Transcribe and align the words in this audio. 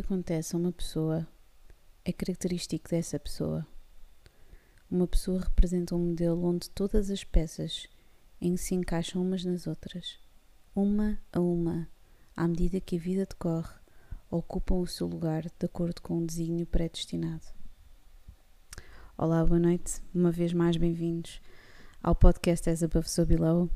acontece 0.00 0.54
a 0.54 0.58
uma 0.58 0.72
pessoa 0.72 1.26
é 2.04 2.12
característico 2.12 2.88
dessa 2.88 3.18
pessoa. 3.18 3.66
Uma 4.90 5.06
pessoa 5.06 5.40
representa 5.40 5.94
um 5.94 6.08
modelo 6.08 6.44
onde 6.44 6.68
todas 6.70 7.10
as 7.10 7.22
peças 7.22 7.86
em 8.40 8.54
que 8.54 8.60
se 8.60 8.74
encaixam 8.74 9.22
umas 9.22 9.44
nas 9.44 9.66
outras, 9.66 10.18
uma 10.74 11.18
a 11.32 11.40
uma, 11.40 11.88
à 12.34 12.48
medida 12.48 12.80
que 12.80 12.96
a 12.96 12.98
vida 12.98 13.26
decorre, 13.26 13.74
ocupam 14.30 14.76
o 14.76 14.86
seu 14.86 15.06
lugar 15.06 15.42
de 15.42 15.66
acordo 15.66 16.00
com 16.00 16.18
um 16.18 16.26
desígnio 16.26 16.66
predestinado. 16.66 17.44
Olá, 19.16 19.44
boa 19.44 19.60
noite, 19.60 20.00
uma 20.14 20.32
vez 20.32 20.52
mais 20.52 20.76
bem-vindos 20.76 21.40
ao 22.02 22.14
podcast 22.14 22.68
As 22.70 22.82
Above 22.82 23.08
So 23.08 23.26
Below. 23.26 23.70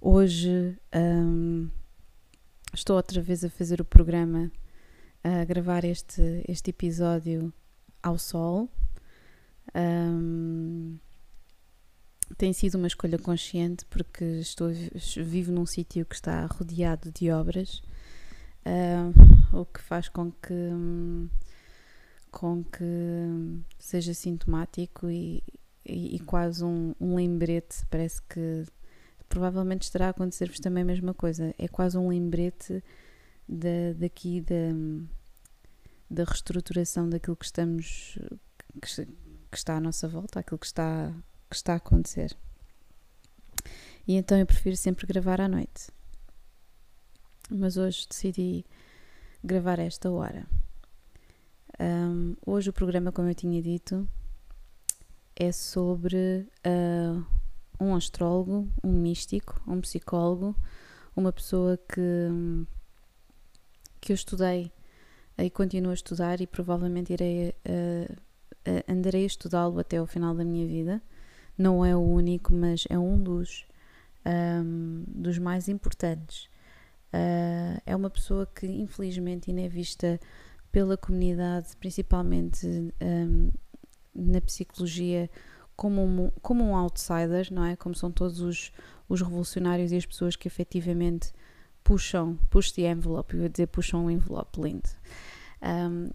Hoje 0.00 0.78
um, 0.94 1.68
estou 2.72 2.96
outra 2.96 3.20
vez 3.20 3.44
a 3.44 3.50
fazer 3.50 3.80
o 3.80 3.84
programa 3.84 4.50
a 5.26 5.44
gravar 5.44 5.84
este, 5.84 6.44
este 6.46 6.70
episódio 6.70 7.52
ao 8.00 8.16
sol. 8.16 8.70
Um, 9.74 10.98
tem 12.38 12.52
sido 12.52 12.76
uma 12.76 12.86
escolha 12.86 13.18
consciente 13.18 13.84
porque 13.86 14.24
estou 14.24 14.68
vivo 15.16 15.50
num 15.50 15.66
sítio 15.66 16.06
que 16.06 16.14
está 16.14 16.46
rodeado 16.46 17.10
de 17.10 17.30
obras, 17.32 17.82
uh, 18.64 19.56
o 19.56 19.64
que 19.64 19.80
faz 19.80 20.08
com 20.08 20.30
que 20.30 20.70
com 22.30 22.62
que 22.62 22.84
seja 23.78 24.14
sintomático 24.14 25.10
e, 25.10 25.42
e, 25.84 26.16
e 26.16 26.18
quase 26.20 26.62
um, 26.64 26.94
um, 27.00 27.16
lembrete. 27.16 27.84
Parece 27.90 28.22
que 28.22 28.64
provavelmente 29.28 29.82
estará 29.82 30.06
a 30.06 30.10
acontecer-vos 30.10 30.60
também 30.60 30.82
a 30.82 30.86
mesma 30.86 31.14
coisa. 31.14 31.52
É 31.58 31.66
quase 31.66 31.96
um 31.96 32.08
lembrete 32.08 32.82
da, 33.48 33.92
daqui 33.96 34.40
da, 34.40 34.72
da 36.10 36.24
reestruturação 36.24 37.08
daquilo 37.08 37.36
que 37.36 37.44
estamos 37.44 38.18
que, 38.80 39.06
que, 39.50 39.56
está 39.56 39.76
à 39.76 39.80
nossa 39.80 40.08
volta, 40.08 40.40
aquilo 40.40 40.58
que 40.58 40.66
está, 40.66 41.14
que 41.48 41.56
está 41.56 41.74
a 41.74 41.76
acontecer. 41.76 42.36
E 44.06 44.14
então 44.14 44.38
eu 44.38 44.46
prefiro 44.46 44.76
sempre 44.76 45.06
gravar 45.06 45.40
à 45.40 45.48
noite. 45.48 45.90
Mas 47.50 47.76
hoje 47.76 48.06
decidi 48.08 48.64
gravar 49.42 49.78
esta 49.78 50.10
hora. 50.10 50.46
Um, 51.78 52.36
hoje 52.44 52.70
o 52.70 52.72
programa, 52.72 53.12
como 53.12 53.28
eu 53.28 53.34
tinha 53.34 53.60
dito, 53.62 54.08
é 55.34 55.52
sobre 55.52 56.48
uh, 56.66 57.24
um 57.78 57.94
astrólogo, 57.94 58.68
um 58.82 58.92
místico, 58.92 59.60
um 59.66 59.80
psicólogo, 59.80 60.56
uma 61.14 61.32
pessoa 61.32 61.76
que, 61.76 62.30
que 64.06 64.12
eu 64.12 64.14
estudei 64.14 64.70
e 65.36 65.50
continuo 65.50 65.90
a 65.90 65.94
estudar 65.94 66.40
e 66.40 66.46
provavelmente 66.46 67.12
irei 67.12 67.48
uh, 67.48 68.12
uh, 68.12 68.92
andarei 68.92 69.24
a 69.24 69.26
estudá-lo 69.26 69.80
até 69.80 70.00
o 70.00 70.06
final 70.06 70.32
da 70.32 70.44
minha 70.44 70.64
vida. 70.64 71.02
Não 71.58 71.84
é 71.84 71.96
o 71.96 72.00
único, 72.00 72.54
mas 72.54 72.84
é 72.88 72.96
um 72.96 73.20
dos, 73.20 73.66
um, 74.24 75.02
dos 75.08 75.38
mais 75.38 75.68
importantes. 75.68 76.44
Uh, 77.12 77.82
é 77.84 77.96
uma 77.96 78.08
pessoa 78.08 78.46
que 78.46 78.64
infelizmente 78.68 79.50
ainda 79.50 79.62
é 79.62 79.68
vista 79.68 80.20
pela 80.70 80.96
comunidade, 80.96 81.76
principalmente 81.76 82.64
um, 83.02 83.50
na 84.14 84.40
psicologia, 84.40 85.28
como 85.74 86.00
um, 86.04 86.30
como 86.40 86.62
um 86.62 86.76
outsider, 86.76 87.52
não 87.52 87.64
é? 87.64 87.74
Como 87.74 87.94
são 87.96 88.12
todos 88.12 88.40
os, 88.40 88.72
os 89.08 89.20
revolucionários 89.20 89.90
e 89.90 89.96
as 89.96 90.06
pessoas 90.06 90.36
que 90.36 90.46
efetivamente 90.46 91.32
puxam, 91.86 92.36
push 92.50 92.72
the 92.72 92.82
envelope, 92.82 93.32
eu 93.32 93.42
ia 93.42 93.48
dizer 93.48 93.68
puxam 93.68 94.06
o 94.06 94.10
envelope 94.10 94.60
lindo. 94.60 94.88
Um, 95.62 96.10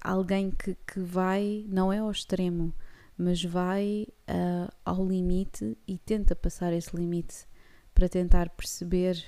alguém 0.00 0.52
que, 0.52 0.76
que 0.86 1.00
vai, 1.00 1.66
não 1.68 1.92
é 1.92 1.98
ao 1.98 2.12
extremo, 2.12 2.72
mas 3.18 3.42
vai 3.42 4.06
uh, 4.28 4.72
ao 4.84 5.04
limite 5.04 5.76
e 5.84 5.98
tenta 5.98 6.36
passar 6.36 6.72
esse 6.72 6.94
limite 6.94 7.44
para 7.92 8.08
tentar 8.08 8.50
perceber 8.50 9.20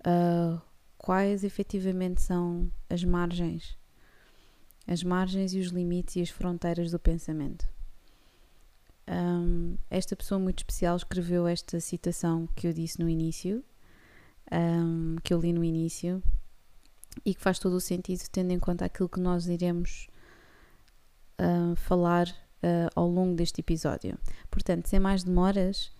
uh, 0.00 0.58
quais 0.96 1.44
efetivamente 1.44 2.22
são 2.22 2.72
as 2.88 3.04
margens, 3.04 3.76
as 4.86 5.02
margens 5.02 5.52
e 5.52 5.58
os 5.58 5.66
limites 5.66 6.16
e 6.16 6.22
as 6.22 6.30
fronteiras 6.30 6.90
do 6.90 6.98
pensamento. 6.98 7.68
Um, 9.06 9.76
esta 9.90 10.16
pessoa 10.16 10.38
muito 10.38 10.60
especial 10.60 10.96
escreveu 10.96 11.46
esta 11.46 11.78
citação 11.80 12.48
que 12.56 12.66
eu 12.66 12.72
disse 12.72 12.98
no 12.98 13.10
início, 13.10 13.62
um, 14.52 15.16
que 15.22 15.32
eu 15.32 15.40
li 15.40 15.52
no 15.52 15.64
início 15.64 16.22
e 17.24 17.34
que 17.34 17.40
faz 17.40 17.58
todo 17.58 17.74
o 17.74 17.80
sentido 17.80 18.22
tendo 18.30 18.52
em 18.52 18.58
conta 18.58 18.84
aquilo 18.84 19.08
que 19.08 19.20
nós 19.20 19.46
iremos 19.46 20.08
falar 21.76 22.28
uh, 22.28 22.90
ao 22.94 23.08
longo 23.08 23.34
deste 23.34 23.60
episódio. 23.60 24.18
Portanto, 24.50 24.86
sem 24.86 24.98
mais 24.98 25.22
demoras, 25.22 25.92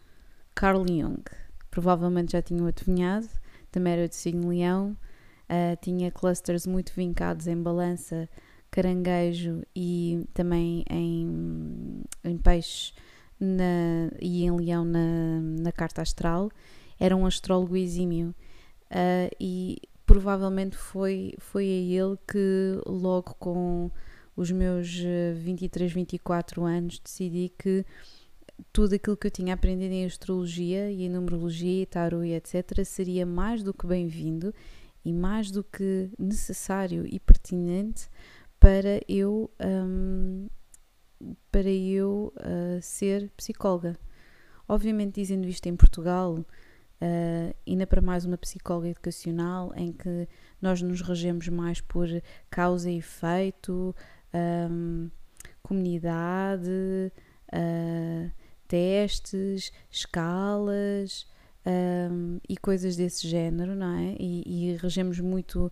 Carl 0.55 0.85
Jung. 0.87 1.23
Provavelmente 1.71 2.33
já 2.33 2.43
tinham 2.43 2.67
adivinhado, 2.67 3.29
também 3.71 3.93
era 3.93 4.09
de 4.09 4.17
signo 4.17 4.49
leão, 4.49 4.97
uh, 5.45 5.77
tinha 5.81 6.11
clusters 6.11 6.67
muito 6.67 6.93
vincados 6.95 7.47
em 7.47 7.57
balança, 7.57 8.29
caranguejo 8.71 9.63
e 9.75 10.27
também 10.35 10.85
em, 10.91 12.03
em 12.25 12.37
peixe 12.39 12.93
na, 13.39 14.11
e 14.21 14.45
em 14.45 14.51
leão 14.51 14.85
na, 14.85 15.41
na 15.41 15.73
carta 15.73 16.03
astral 16.03 16.51
era 16.99 17.17
um 17.17 17.27
astrólogo 17.27 17.77
exímio 17.77 18.35
uh, 18.91 19.35
e 19.41 19.79
provavelmente 20.07 20.77
foi, 20.77 21.35
foi 21.39 21.65
a 21.65 22.03
ele 22.03 22.19
que 22.27 22.81
logo 22.87 23.35
com 23.35 23.91
os 24.35 24.51
meus 24.51 25.03
23, 25.37 25.93
24 25.93 26.65
anos 26.65 26.99
decidi 26.99 27.53
que 27.59 27.85
tudo 28.73 28.95
aquilo 28.95 29.17
que 29.17 29.27
eu 29.27 29.31
tinha 29.31 29.55
aprendido 29.55 29.93
em 29.93 30.05
astrologia 30.05 30.91
e 30.91 31.05
em 31.05 31.09
numerologia 31.09 31.83
e 31.83 31.87
tarot 31.87 32.27
e 32.27 32.35
etc 32.35 32.85
seria 32.85 33.27
mais 33.27 33.63
do 33.63 33.75
que 33.75 33.87
bem-vindo 33.87 34.55
e 35.05 35.13
mais 35.13 35.51
do 35.51 35.63
que 35.63 36.11
necessário 36.19 37.07
e 37.07 37.19
pertinente 37.21 38.09
para 38.59 39.01
eu 39.09 39.51
um, 39.61 40.49
para 41.51 41.71
eu 41.71 42.33
uh, 42.37 42.81
ser 42.83 43.31
psicóloga. 43.37 43.97
Obviamente 44.69 45.15
dizendo 45.15 45.49
isto 45.49 45.67
em 45.67 45.77
Portugal, 45.77 46.45
Uh, 47.01 47.55
ainda 47.65 47.87
para 47.87 48.03
mais 48.03 48.25
uma 48.25 48.37
psicóloga 48.37 48.89
educacional 48.89 49.73
em 49.77 49.93
que 49.93 50.27
nós 50.61 50.83
nos 50.83 51.01
regemos 51.01 51.47
mais 51.49 51.81
por 51.81 52.09
causa 52.51 52.91
e 52.91 52.99
efeito, 52.99 53.95
um, 54.35 55.09
comunidade, 55.63 57.13
uh, 57.53 58.33
testes, 58.67 59.71
escalas 59.91 61.27
um, 62.11 62.39
e 62.49 62.57
coisas 62.57 62.97
desse 62.97 63.29
género, 63.29 63.75
não 63.75 63.95
é? 63.97 64.17
E, 64.19 64.73
e 64.73 64.77
regemos 64.77 65.21
muito 65.21 65.71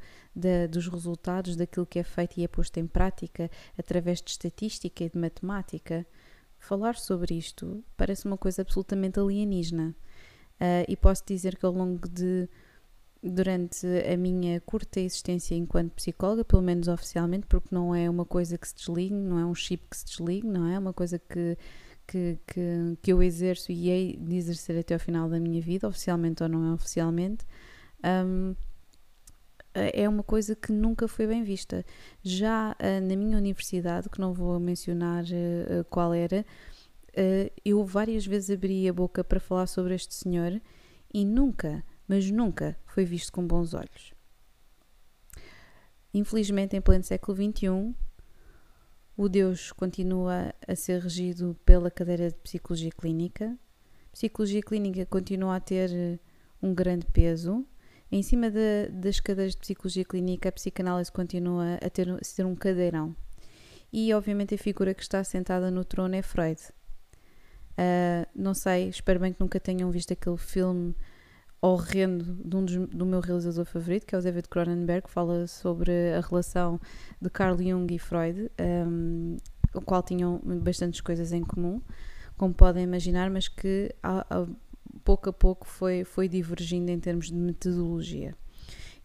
dos 0.70 0.86
resultados 0.88 1.56
daquilo 1.56 1.86
que 1.86 1.98
é 1.98 2.02
feito 2.02 2.38
e 2.38 2.44
é 2.44 2.48
posto 2.48 2.78
em 2.78 2.86
prática 2.86 3.50
através 3.78 4.20
de 4.20 4.30
estatística 4.30 5.02
e 5.02 5.10
de 5.10 5.18
matemática. 5.18 6.06
Falar 6.58 6.96
sobre 6.96 7.34
isto 7.34 7.82
parece 7.96 8.26
uma 8.26 8.36
coisa 8.36 8.62
absolutamente 8.62 9.18
alienígena. 9.18 9.94
Uh, 10.60 10.84
e 10.88 10.96
posso 10.96 11.22
dizer 11.26 11.56
que 11.56 11.66
ao 11.66 11.72
longo 11.72 12.08
de 12.08 12.48
durante 13.22 13.86
a 13.86 14.16
minha 14.16 14.60
curta 14.60 15.00
existência 15.00 15.54
enquanto 15.54 15.92
psicóloga, 15.92 16.44
pelo 16.44 16.62
menos 16.62 16.88
oficialmente, 16.88 17.46
porque 17.46 17.74
não 17.74 17.94
é 17.94 18.08
uma 18.08 18.24
coisa 18.24 18.56
que 18.56 18.68
se 18.68 18.74
desligue, 18.74 19.14
não 19.14 19.38
é 19.38 19.44
um 19.44 19.54
chip 19.54 19.82
que 19.90 19.96
se 19.96 20.04
desligue, 20.04 20.46
não 20.46 20.66
é? 20.66 20.74
é 20.74 20.78
uma 20.78 20.92
coisa 20.92 21.18
que, 21.18 21.56
que, 22.06 22.38
que, 22.46 22.98
que 23.02 23.12
eu 23.12 23.22
exerço 23.22 23.72
e 23.72 23.90
hei 23.90 24.16
de 24.16 24.36
exercer 24.36 24.78
até 24.78 24.94
ao 24.94 25.00
final 25.00 25.28
da 25.28 25.40
minha 25.40 25.60
vida, 25.60 25.88
oficialmente 25.88 26.42
ou 26.42 26.48
não 26.48 26.70
é 26.70 26.72
oficialmente. 26.72 27.44
Um, 28.04 28.54
é 29.74 30.08
uma 30.08 30.22
coisa 30.22 30.56
que 30.56 30.72
nunca 30.72 31.06
foi 31.06 31.26
bem 31.26 31.42
vista. 31.42 31.84
Já 32.22 32.72
uh, 32.72 33.06
na 33.06 33.16
minha 33.16 33.36
universidade, 33.36 34.08
que 34.08 34.20
não 34.20 34.32
vou 34.32 34.58
mencionar 34.58 35.24
uh, 35.24 35.84
qual 35.90 36.14
era, 36.14 36.46
uh, 37.16 37.50
eu 37.64 37.84
várias 37.84 38.26
vezes 38.26 38.50
abri 38.50 38.88
a 38.88 38.92
boca 38.92 39.24
para 39.24 39.40
falar 39.40 39.66
sobre 39.66 39.94
este 39.94 40.14
senhor 40.14 40.60
e 41.12 41.24
nunca, 41.24 41.84
mas 42.06 42.30
nunca 42.30 42.78
foi 42.86 43.04
visto 43.04 43.32
com 43.32 43.46
bons 43.46 43.74
olhos. 43.74 44.12
Infelizmente, 46.12 46.76
em 46.76 46.80
pleno 46.80 47.04
século 47.04 47.36
XXI, 47.36 47.94
o 49.16 49.28
Deus 49.28 49.72
continua 49.72 50.54
a 50.66 50.74
ser 50.74 51.00
regido 51.00 51.56
pela 51.64 51.90
cadeira 51.90 52.30
de 52.30 52.36
psicologia 52.36 52.90
clínica. 52.90 53.58
Psicologia 54.12 54.62
clínica 54.62 55.04
continua 55.06 55.56
a 55.56 55.60
ter 55.60 55.90
eh, 55.90 56.18
um 56.62 56.74
grande 56.74 57.06
peso. 57.06 57.66
Em 58.10 58.22
cima 58.22 58.50
de, 58.50 58.88
das 58.88 59.20
cadeiras 59.20 59.54
de 59.54 59.60
psicologia 59.60 60.04
clínica, 60.04 60.48
a 60.48 60.52
psicanálise 60.52 61.10
continua 61.10 61.74
a 61.82 61.90
ter, 61.90 62.10
a 62.10 62.22
ser 62.22 62.46
um 62.46 62.54
cadeirão. 62.54 63.16
E, 63.92 64.12
obviamente, 64.12 64.54
a 64.54 64.58
figura 64.58 64.94
que 64.94 65.02
está 65.02 65.22
sentada 65.24 65.70
no 65.70 65.84
trono 65.84 66.14
é 66.14 66.22
Freud. 66.22 66.60
Uh, 67.78 68.26
não 68.34 68.54
sei, 68.54 68.88
espero 68.88 69.20
bem 69.20 69.32
que 69.32 69.40
nunca 69.40 69.60
tenham 69.60 69.90
visto 69.90 70.12
aquele 70.12 70.38
filme 70.38 70.94
horrendo 71.60 72.24
de 72.44 72.56
um 72.56 72.64
dos, 72.64 72.76
do 72.88 73.04
meu 73.04 73.20
realizador 73.20 73.64
favorito, 73.64 74.06
que 74.06 74.14
é 74.14 74.18
o 74.18 74.22
David 74.22 74.48
Cronenberg, 74.48 75.06
que 75.06 75.10
fala 75.10 75.46
sobre 75.46 75.90
a 76.14 76.20
relação 76.20 76.80
de 77.20 77.28
Carl 77.28 77.56
Jung 77.58 77.92
e 77.94 77.98
Freud, 77.98 78.50
um, 78.60 79.36
o 79.74 79.80
qual 79.80 80.02
tinham 80.02 80.40
bastantes 80.62 81.00
coisas 81.00 81.32
em 81.32 81.42
comum, 81.42 81.80
como 82.36 82.54
podem 82.54 82.84
imaginar, 82.84 83.30
mas 83.30 83.48
que 83.48 83.94
a, 84.02 84.20
a, 84.30 84.46
pouco 85.04 85.30
a 85.30 85.32
pouco 85.32 85.66
foi, 85.66 86.04
foi 86.04 86.28
divergindo 86.28 86.90
em 86.90 87.00
termos 87.00 87.26
de 87.26 87.34
metodologia. 87.34 88.34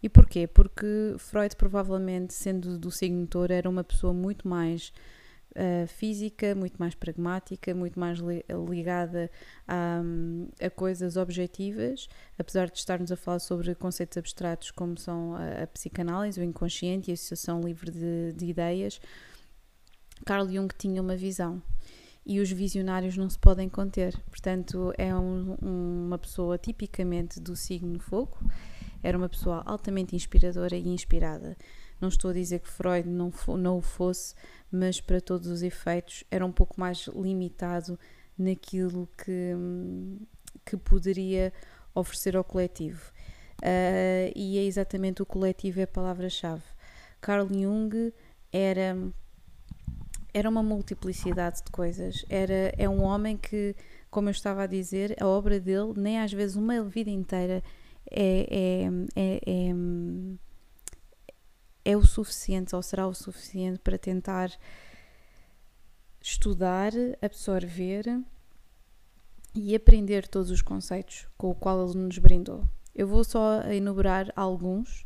E 0.02 0.08
porquê? 0.08 0.46
Porque 0.46 1.14
Freud, 1.18 1.54
provavelmente, 1.56 2.34
sendo 2.34 2.76
do 2.76 2.90
signo 2.90 3.26
touro, 3.26 3.52
era 3.52 3.68
uma 3.68 3.84
pessoa 3.84 4.12
muito 4.12 4.48
mais 4.48 4.92
uh, 5.56 5.86
física, 5.86 6.54
muito 6.54 6.76
mais 6.78 6.94
pragmática, 6.94 7.74
muito 7.74 7.98
mais 7.98 8.18
li 8.18 8.44
ligada 8.68 9.30
a, 9.66 10.02
a, 10.60 10.70
coisas 10.70 11.16
objetivas, 11.16 12.08
apesar 12.38 12.70
de 12.70 12.78
estarmos 12.78 13.12
a 13.12 13.16
falar 13.16 13.38
sobre 13.38 13.74
conceitos 13.74 14.18
abstratos 14.18 14.70
como 14.70 14.98
são 14.98 15.34
a, 15.34 15.62
a 15.62 15.66
psicanálise, 15.66 16.40
o 16.40 16.44
inconsciente 16.44 17.10
e 17.10 17.12
a 17.12 17.14
associação 17.14 17.60
livre 17.60 17.90
de, 17.90 18.32
de 18.34 18.46
ideias. 18.46 19.00
Carl 20.24 20.48
Jung 20.48 20.72
tinha 20.76 21.02
uma 21.02 21.16
visão 21.16 21.62
e 22.24 22.38
os 22.40 22.50
visionários 22.50 23.16
não 23.16 23.28
se 23.28 23.38
podem 23.38 23.68
conter. 23.68 24.16
Portanto, 24.30 24.92
é 24.96 25.14
um, 25.14 25.56
uma 25.60 26.18
pessoa 26.18 26.56
tipicamente 26.56 27.40
do 27.40 27.56
signo 27.56 27.98
fogo 27.98 28.38
era 29.02 29.18
uma 29.18 29.28
pessoa 29.28 29.62
altamente 29.66 30.14
inspiradora 30.14 30.76
e 30.76 30.88
inspirada. 30.88 31.56
Não 32.02 32.08
estou 32.08 32.32
a 32.32 32.34
dizer 32.34 32.58
que 32.58 32.68
Freud 32.68 33.08
não, 33.08 33.32
não 33.56 33.78
o 33.78 33.80
fosse, 33.80 34.34
mas 34.70 35.00
para 35.00 35.20
todos 35.20 35.46
os 35.46 35.62
efeitos 35.62 36.24
era 36.28 36.44
um 36.44 36.50
pouco 36.50 36.80
mais 36.80 37.06
limitado 37.06 37.96
naquilo 38.36 39.08
que, 39.16 39.54
que 40.66 40.76
poderia 40.76 41.52
oferecer 41.94 42.36
ao 42.36 42.42
coletivo. 42.42 43.12
Uh, 43.60 44.34
e 44.34 44.58
é 44.58 44.64
exatamente 44.64 45.22
o 45.22 45.26
coletivo 45.26 45.78
é 45.78 45.84
a 45.84 45.86
palavra-chave. 45.86 46.64
Carl 47.20 47.46
Jung 47.48 48.12
era 48.52 48.96
era 50.34 50.48
uma 50.48 50.62
multiplicidade 50.62 51.62
de 51.64 51.70
coisas. 51.70 52.24
Era 52.28 52.74
é 52.76 52.88
um 52.88 53.02
homem 53.02 53.36
que, 53.36 53.76
como 54.10 54.28
eu 54.28 54.32
estava 54.32 54.64
a 54.64 54.66
dizer, 54.66 55.14
a 55.22 55.26
obra 55.28 55.60
dele 55.60 55.92
nem 55.96 56.18
às 56.18 56.32
vezes 56.32 56.56
uma 56.56 56.82
vida 56.82 57.10
inteira 57.10 57.62
é, 58.10 58.46
é, 58.50 58.88
é, 59.14 59.40
é, 59.46 59.74
é 61.84 61.96
o 61.96 62.04
suficiente 62.04 62.74
ou 62.74 62.82
será 62.82 63.06
o 63.06 63.14
suficiente 63.14 63.78
para 63.78 63.98
tentar 63.98 64.50
estudar, 66.20 66.92
absorver 67.20 68.20
e 69.54 69.74
aprender 69.74 70.26
todos 70.28 70.50
os 70.50 70.62
conceitos 70.62 71.26
com 71.36 71.50
o 71.50 71.54
qual 71.54 71.84
ele 71.84 71.98
nos 71.98 72.18
brindou. 72.18 72.64
Eu 72.94 73.06
vou 73.06 73.24
só 73.24 73.62
enumerar 73.70 74.32
alguns. 74.36 75.04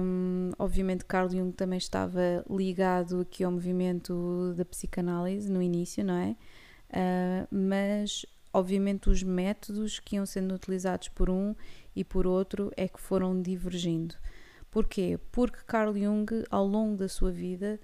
Um, 0.00 0.50
obviamente, 0.58 1.04
Carl 1.04 1.28
Jung 1.28 1.52
também 1.52 1.78
estava 1.78 2.44
ligado 2.48 3.20
aqui 3.20 3.42
ao 3.42 3.50
movimento 3.50 4.54
da 4.56 4.64
psicanálise 4.64 5.50
no 5.50 5.62
início, 5.62 6.04
não 6.04 6.14
é? 6.14 6.36
Uh, 6.90 7.48
mas, 7.50 8.24
obviamente, 8.52 9.10
os 9.10 9.22
métodos 9.22 9.98
que 9.98 10.16
iam 10.16 10.26
sendo 10.26 10.54
utilizados 10.54 11.08
por 11.08 11.28
um 11.28 11.54
e 11.94 12.04
por 12.04 12.26
outro 12.26 12.70
é 12.76 12.86
que 12.86 13.00
foram 13.00 13.40
divergindo. 13.40 14.14
Porquê? 14.78 15.18
Porque 15.32 15.58
Carl 15.66 15.92
Jung, 15.92 16.44
ao 16.48 16.64
longo 16.64 16.96
da 16.96 17.08
sua 17.08 17.32
vida, 17.32 17.80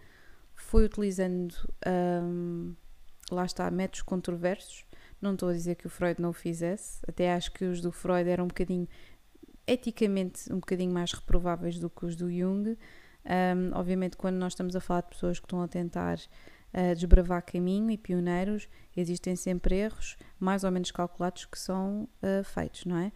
foi 0.54 0.84
utilizando, 0.84 1.52
um, 1.84 2.72
lá 3.32 3.44
está, 3.44 3.68
métodos 3.68 4.02
controversos. 4.02 4.84
Não 5.20 5.32
estou 5.32 5.48
a 5.48 5.52
dizer 5.52 5.74
que 5.74 5.88
o 5.88 5.90
Freud 5.90 6.22
não 6.22 6.30
o 6.30 6.32
fizesse, 6.32 7.00
até 7.08 7.34
acho 7.34 7.50
que 7.50 7.64
os 7.64 7.80
do 7.80 7.90
Freud 7.90 8.30
eram 8.30 8.44
um 8.44 8.46
bocadinho, 8.46 8.86
eticamente, 9.66 10.52
um 10.52 10.60
bocadinho 10.60 10.92
mais 10.92 11.12
reprováveis 11.12 11.80
do 11.80 11.90
que 11.90 12.06
os 12.06 12.14
do 12.14 12.30
Jung. 12.30 12.78
Um, 13.24 13.76
obviamente, 13.76 14.16
quando 14.16 14.36
nós 14.36 14.52
estamos 14.52 14.76
a 14.76 14.80
falar 14.80 15.00
de 15.00 15.08
pessoas 15.08 15.40
que 15.40 15.46
estão 15.46 15.62
a 15.62 15.66
tentar 15.66 16.18
uh, 16.18 16.94
desbravar 16.94 17.42
caminho 17.42 17.90
e 17.90 17.98
pioneiros, 17.98 18.68
existem 18.96 19.34
sempre 19.34 19.78
erros, 19.78 20.16
mais 20.38 20.62
ou 20.62 20.70
menos 20.70 20.92
calculados, 20.92 21.44
que 21.44 21.58
são 21.58 22.08
uh, 22.22 22.44
feitos, 22.44 22.84
não 22.84 22.98
é? 22.98 23.10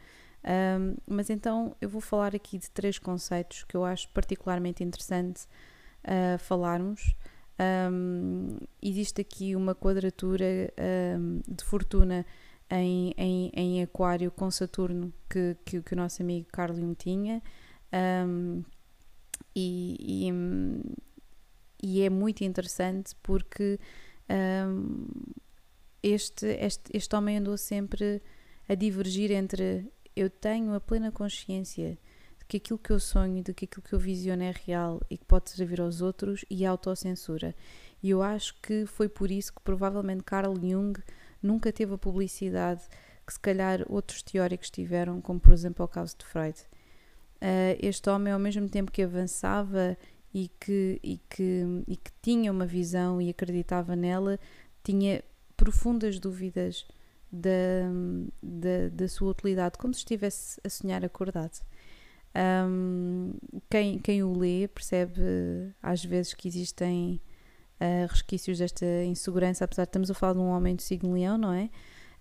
Um, 0.44 0.96
mas 1.06 1.31
então 1.31 1.76
eu 1.81 1.88
vou 1.88 2.00
falar 2.00 2.35
aqui 2.35 2.58
de 2.58 2.70
três 2.70 2.99
conceitos 2.99 3.64
que 3.64 3.76
eu 3.76 3.85
acho 3.85 4.08
particularmente 4.11 4.85
interessante 4.85 5.44
uh, 6.05 6.38
falarmos. 6.38 7.14
Um, 7.90 8.56
existe 8.81 9.20
aqui 9.20 9.56
uma 9.56 9.75
quadratura 9.75 10.73
um, 11.19 11.40
de 11.49 11.64
fortuna 11.64 12.25
em, 12.70 13.12
em, 13.17 13.50
em, 13.52 13.82
Aquário 13.82 14.31
com 14.31 14.50
Saturno 14.50 15.12
que, 15.29 15.56
que, 15.64 15.82
que 15.82 15.94
o 15.94 15.96
nosso 15.96 16.23
amigo 16.23 16.46
Carlium 16.52 16.94
tinha. 16.94 17.43
E, 19.56 19.96
e, 19.99 20.31
e, 21.82 22.02
é 22.02 22.11
muito 22.11 22.44
interessante 22.44 23.17
porque 23.23 23.81
este, 26.02 26.46
este, 26.46 26.90
este 26.94 27.17
homem 27.17 27.38
andou 27.38 27.56
sempre 27.56 28.23
a 28.69 28.75
divergir 28.75 29.31
entre 29.32 29.90
eu 30.19 30.29
tenho 30.29 30.75
a 30.75 30.81
plena 30.81 31.12
consciência 31.12 31.97
de 32.38 32.44
que 32.47 32.56
aquilo 32.56 32.79
que 32.79 32.91
eu 32.91 32.99
sonho, 32.99 33.43
de 33.43 33.55
que 33.55 33.67
aquilo 33.67 33.82
que 33.82 33.93
eu 33.93 33.99
visiono 33.99 34.43
é 34.43 34.53
real 34.67 35.00
e 35.09 35.17
que 35.17 35.25
pode 35.25 35.50
servir 35.50 35.81
aos 35.81 36.00
outros 36.00 36.44
e 36.50 36.67
a 36.67 36.70
autocensura. 36.70 37.55
E 38.03 38.11
eu 38.11 38.23
acho 38.23 38.55
que 38.61 38.85
foi 38.87 39.09
por 39.09 39.31
isso 39.31 39.53
que 39.53 39.61
provavelmente 39.62 40.25
Carl 40.25 40.55
Jung 40.55 41.00
nunca 41.43 41.73
teve 41.73 41.94
a 41.94 41.99
publicidade 41.99 42.82
que 43.25 43.32
se 43.32 43.38
calhar 43.38 43.85
outros 43.88 44.23
teóricos 44.23 44.70
tiveram, 44.70 45.20
como 45.20 45.38
por 45.38 45.53
exemplo 45.53 45.85
o 45.85 45.88
caso 45.88 46.17
de 46.19 46.25
Freud. 46.25 46.59
Uh, 47.37 47.78
este 47.81 48.11
homem, 48.11 48.33
ao 48.33 48.38
mesmo 48.38 48.69
tempo 48.69 48.90
que 48.90 49.02
avançava 49.02 49.97
e 50.35 50.50
que, 50.59 50.99
e, 51.02 51.21
que, 51.31 51.85
e 51.87 51.97
que 51.97 52.11
tinha 52.21 52.50
uma 52.50 52.66
visão 52.66 53.21
e 53.21 53.31
acreditava 53.31 53.95
nela, 53.95 54.40
tinha 54.83 55.23
profundas 55.57 56.19
dúvidas 56.19 56.87
da, 57.30 57.50
da, 58.42 58.88
da 58.92 59.08
sua 59.08 59.30
utilidade, 59.30 59.78
como 59.78 59.92
se 59.94 60.00
estivesse 60.00 60.61
a 60.64 60.68
sonhar 60.68 61.04
acordado. 61.04 61.61
Um, 62.35 63.32
quem, 63.70 63.99
quem 63.99 64.23
o 64.23 64.37
lê 64.37 64.68
percebe 64.68 65.20
às 65.82 66.04
vezes 66.04 66.35
que 66.35 66.47
existem 66.47 67.20
uh, 67.80 68.06
resquícios 68.08 68.58
desta 68.58 68.87
insegurança, 69.04 69.64
apesar 69.64 69.85
de 69.85 69.88
estamos 69.88 70.11
a 70.11 70.14
falar 70.14 70.35
de 70.35 70.38
um 70.38 70.49
homem 70.49 70.76
do 70.76 70.82
signo 70.82 71.14
leão, 71.14 71.38
não 71.38 71.52
é? 71.52 71.70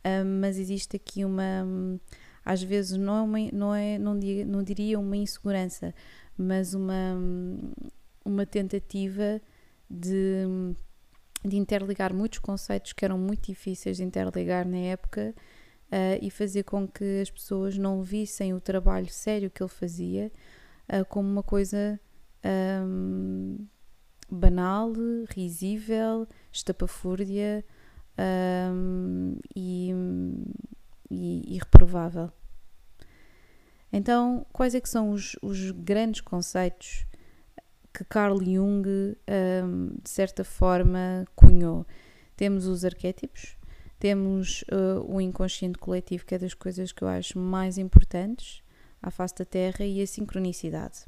Um, 0.06 0.40
mas 0.40 0.58
existe 0.58 0.96
aqui 0.96 1.26
uma, 1.26 1.66
às 2.44 2.64
vezes 2.64 2.98
não 2.98 3.18
é, 3.18 3.22
uma, 3.22 3.52
não, 3.52 3.76
é 3.76 3.98
não, 3.98 4.18
diria, 4.18 4.46
não 4.46 4.64
diria 4.64 5.00
uma 5.00 5.18
insegurança, 5.18 5.94
mas 6.38 6.74
uma, 6.74 7.18
uma 8.24 8.46
tentativa 8.46 9.42
de 9.90 10.46
de 11.44 11.58
interligar 11.58 12.14
muitos 12.14 12.40
conceitos 12.40 12.94
que 12.94 13.06
eram 13.06 13.18
muito 13.18 13.48
difíceis 13.48 13.98
de 13.98 14.04
interligar 14.04 14.68
na 14.68 14.78
época 14.78 15.34
uh, 15.92 16.20
e 16.22 16.30
fazer 16.30 16.64
com 16.64 16.88
que 16.88 17.22
as 17.22 17.30
pessoas 17.30 17.78
não 17.78 18.02
vissem 18.02 18.54
o 18.54 18.62
trabalho 18.62 19.10
sério 19.10 19.50
que 19.50 19.62
ele 19.62 19.70
fazia 19.70 20.32
uh, 20.90 21.06
como 21.06 21.30
uma 21.30 21.44
coisa 21.44 22.00
um, 22.84 23.66
banal, 24.30 24.92
risível, 25.30 26.28
estapafúrdia 26.52 27.64
um, 28.74 29.38
e, 29.56 29.92
e, 31.10 31.56
e, 31.56 31.58
reprovável. 31.58 32.32
Então, 33.92 34.46
quais 34.52 34.76
é 34.76 34.82
que 34.82 34.90
são 34.90 35.12
os, 35.12 35.36
os 35.42 35.72
grandes 35.72 36.22
conceitos 36.22 37.06
que 37.98 38.06
Carl 38.06 38.38
Jung, 38.40 38.88
um, 38.88 39.88
de 40.04 40.10
certa 40.10 40.44
forma, 40.44 41.26
cunhou. 41.36 41.84
Temos 42.36 42.68
os 42.68 42.86
arquétipos, 42.86 43.58
temos 43.98 44.64
uh, 44.72 45.04
o 45.12 45.20
inconsciente 45.20 45.80
coletivo, 45.80 46.24
que 46.24 46.36
é 46.36 46.38
das 46.38 46.54
coisas 46.54 46.92
que 46.92 47.04
eu 47.04 47.08
acho 47.08 47.40
mais 47.40 47.80
importantes 47.80 48.62
à 49.02 49.10
face 49.10 49.34
da 49.34 49.46
Terra, 49.46 49.84
e 49.84 50.00
a 50.00 50.06
sincronicidade. 50.06 51.06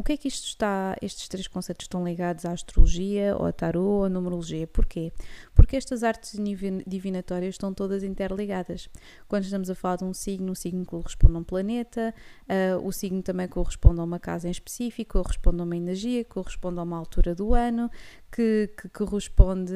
O 0.00 0.02
que 0.02 0.14
é 0.14 0.16
que 0.16 0.28
isto 0.28 0.46
está, 0.46 0.96
estes 1.02 1.28
três 1.28 1.46
conceitos 1.46 1.84
estão 1.84 2.02
ligados 2.02 2.46
à 2.46 2.52
astrologia, 2.52 3.36
ou 3.36 3.44
a 3.44 3.52
tarô, 3.52 3.82
ou 3.82 4.04
à 4.04 4.08
numerologia? 4.08 4.66
Porquê? 4.66 5.12
Porque 5.54 5.76
estas 5.76 6.02
artes 6.02 6.40
divinatórias 6.86 7.56
estão 7.56 7.74
todas 7.74 8.02
interligadas. 8.02 8.88
Quando 9.28 9.44
estamos 9.44 9.68
a 9.68 9.74
falar 9.74 9.96
de 9.96 10.04
um 10.04 10.14
signo, 10.14 10.52
o 10.52 10.56
signo 10.56 10.86
corresponde 10.86 11.34
a 11.34 11.38
um 11.40 11.44
planeta, 11.44 12.14
uh, 12.48 12.82
o 12.82 12.90
signo 12.92 13.22
também 13.22 13.46
corresponde 13.46 14.00
a 14.00 14.04
uma 14.04 14.18
casa 14.18 14.48
em 14.48 14.50
específico, 14.50 15.22
corresponde 15.22 15.60
a 15.60 15.64
uma 15.64 15.76
energia, 15.76 16.24
corresponde 16.24 16.78
a 16.78 16.82
uma 16.82 16.96
altura 16.96 17.34
do 17.34 17.52
ano, 17.52 17.90
que, 18.32 18.70
que 18.78 18.88
corresponde 18.88 19.74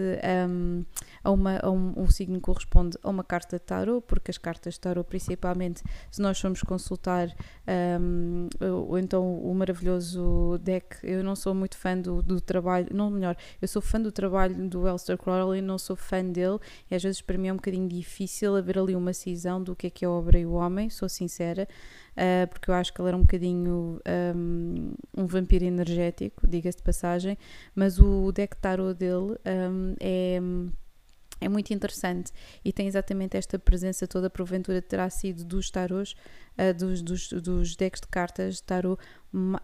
um, 0.48 0.86
a 1.22 1.30
uma. 1.30 1.58
A 1.58 1.70
um, 1.70 1.92
um 1.98 2.10
signo 2.10 2.40
corresponde 2.40 2.96
a 3.02 3.10
uma 3.10 3.24
carta 3.24 3.58
de 3.58 3.64
tarô, 3.64 4.00
porque 4.00 4.30
as 4.30 4.38
cartas 4.38 4.74
de 4.74 4.80
tarô, 4.80 5.04
principalmente, 5.04 5.82
se 6.10 6.22
nós 6.22 6.40
formos 6.40 6.62
consultar, 6.62 7.28
um, 8.00 8.48
ou 8.60 8.98
então 8.98 9.38
o 9.38 9.54
maravilhoso 9.54 10.13
o 10.14 10.58
deck, 10.58 10.96
eu 11.02 11.22
não 11.22 11.36
sou 11.36 11.54
muito 11.54 11.76
fã 11.76 11.98
do, 11.98 12.22
do 12.22 12.40
trabalho, 12.40 12.88
não 12.92 13.10
melhor, 13.10 13.36
eu 13.60 13.68
sou 13.68 13.82
fã 13.82 14.00
do 14.00 14.12
trabalho 14.12 14.68
do 14.68 14.86
Elster 14.86 15.16
Crowley, 15.18 15.60
não 15.60 15.78
sou 15.78 15.96
fã 15.96 16.24
dele, 16.24 16.58
e 16.90 16.94
às 16.94 17.02
vezes 17.02 17.20
para 17.20 17.38
mim 17.38 17.48
é 17.48 17.52
um 17.52 17.56
bocadinho 17.56 17.88
difícil 17.88 18.56
haver 18.56 18.78
ali 18.78 18.96
uma 18.96 19.12
cisão 19.12 19.62
do 19.62 19.74
que 19.74 19.86
é 19.86 19.90
que 19.90 20.04
é 20.04 20.08
a 20.08 20.10
obra 20.10 20.38
e 20.38 20.46
o 20.46 20.52
homem, 20.52 20.90
sou 20.90 21.08
sincera, 21.08 21.68
uh, 22.12 22.48
porque 22.48 22.70
eu 22.70 22.74
acho 22.74 22.92
que 22.92 23.00
ele 23.00 23.08
era 23.08 23.16
um 23.16 23.22
bocadinho 23.22 24.00
um, 24.34 24.94
um 25.16 25.26
vampiro 25.26 25.64
energético, 25.64 26.46
diga-se 26.46 26.78
de 26.78 26.82
passagem, 26.82 27.38
mas 27.74 27.98
o 27.98 28.30
deck 28.32 28.56
tarot 28.56 28.94
dele 28.94 29.36
um, 29.46 29.94
é 30.00 30.40
é 31.44 31.48
muito 31.48 31.72
interessante 31.72 32.32
e 32.64 32.72
tem 32.72 32.86
exatamente 32.86 33.36
esta 33.36 33.58
presença 33.58 34.06
toda, 34.06 34.30
porventura 34.30 34.80
terá 34.80 35.10
sido 35.10 35.44
dos 35.44 35.70
tarots, 35.70 36.14
uh, 36.58 36.72
dos, 36.76 37.02
dos, 37.02 37.28
dos, 37.28 37.76
decks 37.76 38.00
de 38.00 38.08
cartas 38.08 38.56
de 38.56 38.62
tarot, 38.62 39.00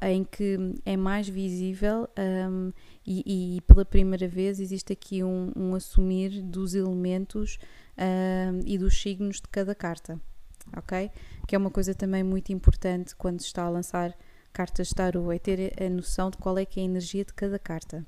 em 0.03 0.25
que 0.25 0.59
é 0.85 0.97
mais 0.97 1.29
visível 1.29 2.09
um, 2.19 2.73
e, 3.07 3.57
e, 3.57 3.61
pela 3.63 3.85
primeira 3.85 4.29
vez 4.29 4.61
existe 4.61 4.93
aqui 4.93 5.25
um, 5.25 5.53
um 5.57 5.75
assumir 5.75 6.43
dos 6.43 6.75
elementos 6.75 7.59
um, 7.97 8.61
e 8.67 8.77
dos 8.77 9.01
signos 9.01 9.37
de 9.37 9.49
cada 9.49 9.75
carta, 9.75 10.21
ok? 10.77 11.11
Que 11.47 11.55
é 11.55 11.59
uma 11.59 11.71
coisa 11.71 11.95
também 11.95 12.23
muito 12.23 12.53
importante 12.53 13.17
quando 13.17 13.41
se 13.41 13.47
está 13.47 13.63
a 13.63 13.71
lançar 13.71 14.15
cartas 14.53 14.89
de 14.89 14.95
tarot, 14.95 15.35
é 15.35 15.39
ter 15.39 15.73
a 15.81 15.89
noção 15.89 16.31
de 16.31 16.37
qual 16.37 16.59
é 16.59 16.65
que 16.65 16.81
é 16.81 16.83
a 16.83 16.87
energia 16.87 17.25
de 17.25 17.33
cada 17.33 17.59
carta. 17.59 18.05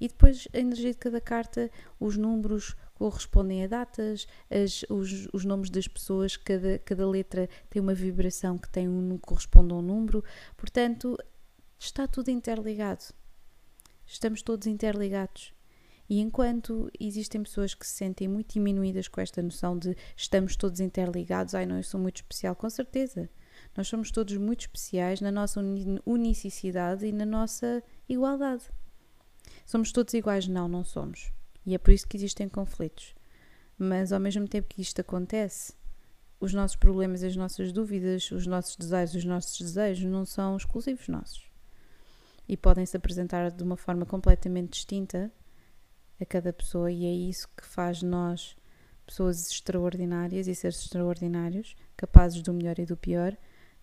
E 0.00 0.08
depois 0.08 0.48
a 0.54 0.58
energia 0.58 0.92
de 0.92 0.98
cada 0.98 1.20
carta, 1.20 1.70
os 1.98 2.16
números, 2.16 2.76
correspondem 3.00 3.64
a 3.64 3.66
datas, 3.66 4.26
as, 4.50 4.84
os, 4.90 5.26
os, 5.32 5.42
nomes 5.42 5.70
das 5.70 5.88
pessoas, 5.88 6.36
cada, 6.36 6.78
cada 6.80 7.08
letra 7.08 7.48
tem 7.70 7.80
uma 7.80 7.94
vibração 7.94 8.58
que 8.58 8.68
tem 8.68 8.86
um, 8.86 9.16
corresponde 9.16 9.72
a 9.72 9.76
um 9.76 9.80
número, 9.80 10.22
portanto, 10.54 11.16
está 11.78 12.06
tudo 12.06 12.30
interligado. 12.30 13.02
Estamos 14.06 14.42
todos 14.42 14.66
interligados. 14.66 15.54
E 16.10 16.20
enquanto 16.20 16.90
existem 17.00 17.42
pessoas 17.42 17.72
que 17.72 17.86
se 17.86 17.94
sentem 17.94 18.28
muito 18.28 18.52
diminuídas 18.52 19.08
com 19.08 19.20
esta 19.20 19.40
noção 19.40 19.78
de 19.78 19.96
estamos 20.14 20.54
todos 20.54 20.78
interligados, 20.78 21.54
ai 21.54 21.64
não, 21.64 21.78
eu 21.78 21.82
sou 21.82 21.98
muito 21.98 22.16
especial, 22.16 22.54
com 22.54 22.68
certeza. 22.68 23.30
Nós 23.74 23.88
somos 23.88 24.10
todos 24.10 24.36
muito 24.36 24.60
especiais 24.60 25.22
na 25.22 25.30
nossa 25.30 25.60
unicidade 26.04 27.06
e 27.06 27.12
na 27.12 27.24
nossa 27.24 27.82
igualdade. 28.06 28.64
Somos 29.64 29.90
todos 29.90 30.12
iguais? 30.12 30.46
Não, 30.46 30.68
não 30.68 30.84
somos. 30.84 31.32
E 31.70 31.74
é 31.74 31.78
por 31.78 31.92
isso 31.92 32.08
que 32.08 32.16
existem 32.16 32.48
conflitos. 32.48 33.14
Mas 33.78 34.12
ao 34.12 34.18
mesmo 34.18 34.48
tempo 34.48 34.66
que 34.68 34.82
isto 34.82 35.00
acontece, 35.00 35.72
os 36.40 36.52
nossos 36.52 36.76
problemas, 36.76 37.22
as 37.22 37.36
nossas 37.36 37.70
dúvidas, 37.70 38.28
os 38.32 38.44
nossos 38.44 38.74
desejos, 38.74 39.14
os 39.14 39.24
nossos 39.24 39.60
desejos 39.60 40.10
não 40.10 40.24
são 40.24 40.56
exclusivos 40.56 41.06
nossos. 41.06 41.48
E 42.48 42.56
podem 42.56 42.84
se 42.84 42.96
apresentar 42.96 43.52
de 43.52 43.62
uma 43.62 43.76
forma 43.76 44.04
completamente 44.04 44.70
distinta 44.72 45.30
a 46.20 46.26
cada 46.26 46.52
pessoa, 46.52 46.90
e 46.90 47.04
é 47.04 47.12
isso 47.12 47.48
que 47.56 47.64
faz 47.64 48.02
nós 48.02 48.56
pessoas 49.06 49.48
extraordinárias 49.48 50.48
e 50.48 50.54
seres 50.56 50.80
extraordinários, 50.80 51.76
capazes 51.96 52.42
do 52.42 52.52
melhor 52.52 52.80
e 52.80 52.84
do 52.84 52.96
pior, 52.96 53.36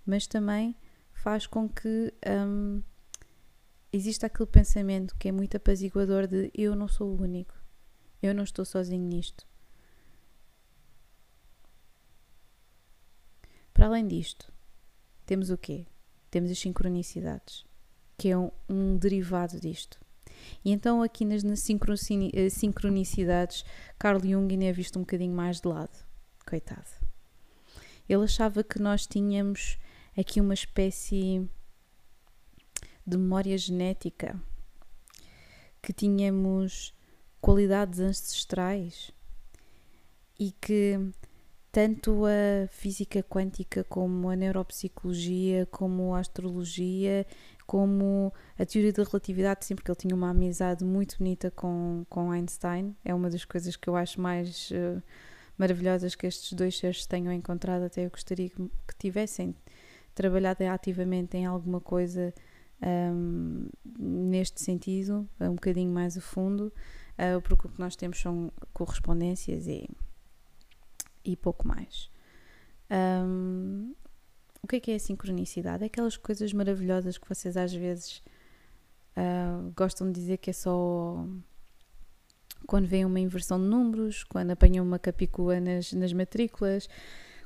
mas 0.05 0.27
também 0.27 0.75
faz 1.13 1.47
com 1.47 1.69
que 1.69 2.13
hum, 2.27 2.83
exista 3.93 4.27
aquele 4.27 4.47
pensamento 4.47 5.15
que 5.17 5.29
é 5.29 5.31
muito 5.31 5.55
apaziguador 5.55 6.27
de 6.27 6.51
eu 6.53 6.75
não 6.75 6.89
sou 6.89 7.07
o 7.07 7.21
único. 7.21 7.56
Eu 8.21 8.33
não 8.33 8.43
estou 8.43 8.65
sozinho 8.65 9.07
nisto. 9.07 9.45
Para 13.73 13.85
além 13.85 14.07
disto, 14.07 14.51
temos 15.25 15.49
o 15.49 15.57
quê? 15.57 15.85
Temos 16.31 16.49
as 16.49 16.57
sincronicidades, 16.57 17.63
que 18.17 18.29
é 18.29 18.37
um, 18.37 18.51
um 18.67 18.97
derivado 18.97 19.59
disto. 19.59 19.99
E 20.63 20.71
então, 20.71 21.01
aqui 21.03 21.25
nas, 21.25 21.43
eh, 21.43 22.49
sincronicidades, 22.49 23.63
Carl 23.99 24.19
Jung 24.19 24.51
ainda 24.51 24.65
é 24.65 24.73
visto 24.73 24.97
um 24.97 25.03
bocadinho 25.03 25.33
mais 25.33 25.61
de 25.61 25.67
lado. 25.67 26.05
Coitado. 26.45 26.89
Ele 28.07 28.23
achava 28.23 28.63
que 28.63 28.79
nós 28.79 29.05
tínhamos 29.05 29.77
aqui 30.17 30.39
uma 30.39 30.53
espécie 30.53 31.47
de 33.05 33.17
memória 33.17 33.57
genética, 33.57 34.41
que 35.81 35.93
tínhamos 35.93 36.93
qualidades 37.41 37.99
ancestrais 37.99 39.11
e 40.39 40.51
que 40.51 40.99
tanto 41.71 42.25
a 42.25 42.67
física 42.69 43.21
quântica 43.21 43.83
como 43.83 44.29
a 44.29 44.35
neuropsicologia, 44.35 45.65
como 45.67 46.15
a 46.15 46.19
astrologia, 46.19 47.25
como 47.65 48.33
a 48.57 48.65
teoria 48.65 48.93
da 48.93 49.03
relatividade, 49.03 49.65
sim, 49.65 49.75
porque 49.75 49.91
ele 49.91 49.97
tinha 49.97 50.15
uma 50.15 50.29
amizade 50.29 50.83
muito 50.83 51.17
bonita 51.17 51.51
com, 51.51 52.05
com 52.09 52.31
Einstein, 52.31 52.95
é 53.03 53.13
uma 53.13 53.29
das 53.29 53.45
coisas 53.45 53.75
que 53.75 53.89
eu 53.89 53.95
acho 53.95 54.19
mais 54.19 54.71
uh, 54.71 55.03
maravilhosas 55.57 56.15
que 56.15 56.25
estes 56.25 56.53
dois 56.53 56.77
seres 56.77 57.05
tenham 57.05 57.33
encontrado, 57.33 57.83
até 57.83 58.05
eu 58.05 58.09
gostaria 58.09 58.49
que, 58.49 58.55
que 58.55 58.95
tivessem 58.97 59.53
trabalhado 60.15 60.63
ativamente 60.63 61.37
em 61.37 61.45
alguma 61.45 61.79
coisa 61.79 62.33
um, 62.81 63.67
neste 63.99 64.61
sentido, 64.61 65.27
um 65.39 65.55
bocadinho 65.55 65.91
mais 65.91 66.17
a 66.17 66.21
fundo, 66.21 66.71
uh, 67.17 67.41
porque 67.41 67.67
o 67.67 67.69
que 67.69 67.79
nós 67.79 67.95
temos 67.95 68.19
são 68.19 68.51
correspondências 68.73 69.67
e, 69.67 69.89
e 71.23 71.35
pouco 71.35 71.67
mais. 71.67 72.09
Um, 72.89 73.93
o 74.61 74.67
que 74.67 74.77
é 74.77 74.79
que 74.79 74.91
é 74.91 74.95
a 74.95 74.99
sincronicidade? 74.99 75.83
É 75.83 75.87
aquelas 75.87 76.17
coisas 76.17 76.51
maravilhosas 76.53 77.17
que 77.17 77.27
vocês 77.27 77.55
às 77.57 77.73
vezes 77.73 78.21
uh, 79.15 79.71
gostam 79.75 80.11
de 80.11 80.19
dizer 80.19 80.37
que 80.37 80.49
é 80.49 80.53
só 80.53 81.25
quando 82.65 82.87
vem 82.87 83.05
uma 83.05 83.19
inversão 83.19 83.59
de 83.59 83.65
números, 83.65 84.23
quando 84.23 84.51
apanham 84.51 84.85
uma 84.85 84.99
capicua 84.99 85.59
nas, 85.59 85.93
nas 85.93 86.11
matrículas, 86.11 86.89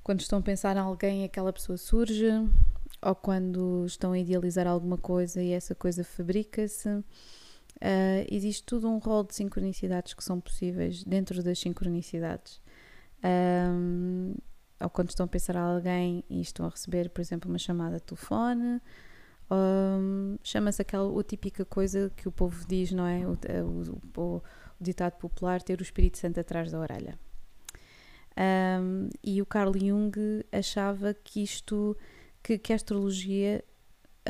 quando 0.03 0.21
estão 0.21 0.39
a 0.39 0.41
pensar 0.41 0.75
em 0.75 0.79
alguém 0.79 1.23
aquela 1.23 1.51
pessoa 1.51 1.77
surge, 1.77 2.27
ou 3.01 3.15
quando 3.15 3.85
estão 3.85 4.13
a 4.13 4.19
idealizar 4.19 4.67
alguma 4.67 4.97
coisa 4.97 5.41
e 5.41 5.51
essa 5.51 5.75
coisa 5.75 6.03
fabrica-se. 6.03 7.03
Uh, 7.81 8.27
existe 8.29 8.63
todo 8.63 8.87
um 8.87 8.99
rol 8.99 9.23
de 9.23 9.33
sincronicidades 9.33 10.13
que 10.13 10.23
são 10.23 10.39
possíveis 10.39 11.03
dentro 11.03 11.41
das 11.41 11.57
sincronicidades. 11.57 12.61
Um, 13.23 14.35
ou 14.79 14.89
quando 14.89 15.09
estão 15.09 15.25
a 15.25 15.27
pensar 15.27 15.57
a 15.57 15.61
alguém 15.61 16.23
e 16.29 16.41
estão 16.41 16.65
a 16.65 16.69
receber, 16.69 17.09
por 17.09 17.21
exemplo, 17.21 17.49
uma 17.49 17.57
chamada 17.57 17.97
de 17.97 18.03
telefone, 18.03 18.79
um, 19.49 20.37
chama-se 20.43 20.81
aquela 20.81 21.05
o 21.05 21.21
típica 21.23 21.65
coisa 21.65 22.11
que 22.15 22.27
o 22.27 22.31
povo 22.31 22.65
diz, 22.67 22.91
não 22.91 23.05
é? 23.05 23.25
O, 23.25 23.33
o, 23.33 24.21
o, 24.21 24.37
o 24.37 24.43
ditado 24.79 25.17
popular: 25.17 25.61
ter 25.61 25.79
o 25.79 25.83
Espírito 25.83 26.17
Santo 26.17 26.39
atrás 26.39 26.71
da 26.71 26.79
orelha. 26.79 27.19
Um, 28.37 29.09
e 29.23 29.41
o 29.41 29.45
Carl 29.45 29.73
Jung 29.77 30.11
achava 30.51 31.13
que 31.13 31.43
isto, 31.43 31.97
que, 32.41 32.57
que 32.57 32.71
a 32.71 32.75
astrologia 32.75 33.63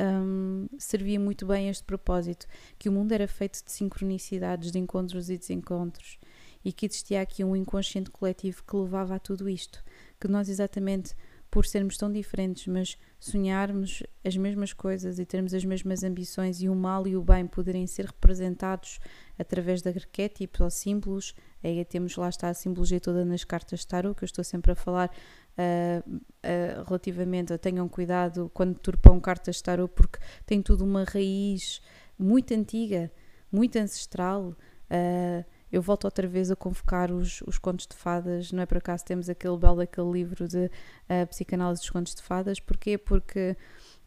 um, 0.00 0.66
servia 0.78 1.18
muito 1.18 1.46
bem 1.46 1.68
este 1.68 1.84
propósito, 1.84 2.46
que 2.78 2.88
o 2.88 2.92
mundo 2.92 3.12
era 3.12 3.28
feito 3.28 3.64
de 3.64 3.72
sincronicidades, 3.72 4.70
de 4.70 4.78
encontros 4.78 5.30
e 5.30 5.36
desencontros, 5.36 6.18
e 6.64 6.72
que 6.72 6.86
existia 6.86 7.20
aqui 7.20 7.44
um 7.44 7.56
inconsciente 7.56 8.10
coletivo 8.10 8.62
que 8.64 8.76
levava 8.76 9.16
a 9.16 9.18
tudo 9.18 9.48
isto, 9.48 9.82
que 10.20 10.28
nós 10.28 10.48
exatamente 10.48 11.14
por 11.52 11.66
sermos 11.66 11.98
tão 11.98 12.10
diferentes, 12.10 12.66
mas 12.66 12.96
sonharmos 13.20 14.02
as 14.24 14.34
mesmas 14.38 14.72
coisas 14.72 15.18
e 15.18 15.26
termos 15.26 15.52
as 15.52 15.62
mesmas 15.66 16.02
ambições 16.02 16.62
e 16.62 16.68
o 16.68 16.74
mal 16.74 17.06
e 17.06 17.14
o 17.14 17.22
bem 17.22 17.46
poderem 17.46 17.86
ser 17.86 18.06
representados 18.06 18.98
através 19.38 19.82
de 19.82 19.90
arquétipos 19.90 20.60
ou 20.62 20.70
símbolos, 20.70 21.34
aí 21.62 21.84
temos 21.84 22.16
lá 22.16 22.30
está 22.30 22.48
a 22.48 22.54
simbologia 22.54 22.98
toda 22.98 23.22
nas 23.22 23.44
cartas 23.44 23.80
de 23.80 23.86
tarot, 23.86 24.16
que 24.16 24.24
eu 24.24 24.26
estou 24.26 24.42
sempre 24.42 24.72
a 24.72 24.74
falar 24.74 25.14
uh, 25.58 26.10
uh, 26.10 26.84
relativamente 26.86 27.52
a 27.52 27.58
tenham 27.58 27.88
cuidado 27.88 28.50
quando 28.54 28.78
turpam 28.78 29.20
cartas 29.20 29.56
de 29.56 29.62
tarot, 29.62 29.92
porque 29.94 30.18
tem 30.46 30.62
tudo 30.62 30.84
uma 30.84 31.04
raiz 31.04 31.80
muito 32.18 32.54
antiga, 32.54 33.10
muito 33.50 33.76
ancestral. 33.78 34.54
Uh, 34.90 35.44
eu 35.70 35.80
volto 35.80 36.04
outra 36.04 36.28
vez 36.28 36.50
a 36.50 36.56
convocar 36.56 37.10
os, 37.10 37.40
os 37.46 37.56
contos 37.58 37.86
de 37.86 37.96
fadas, 37.96 38.52
não 38.52 38.62
é 38.62 38.66
por 38.66 38.76
acaso 38.76 39.04
temos 39.04 39.28
aquele 39.30 39.56
belo 39.56 39.80
aquele 39.80 40.10
livro 40.10 40.46
de 40.46 40.66
uh, 40.66 41.26
psicanálise 41.28 41.80
dos 41.80 41.90
contos 41.90 42.14
de 42.14 42.22
fadas, 42.22 42.60
porquê? 42.60 42.98
Porque 42.98 43.56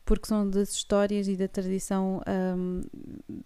porque 0.06 0.28
são 0.28 0.48
das 0.48 0.70
histórias 0.70 1.28
e 1.28 1.36
da 1.36 1.48
tradição, 1.48 2.22
um, 2.28 2.82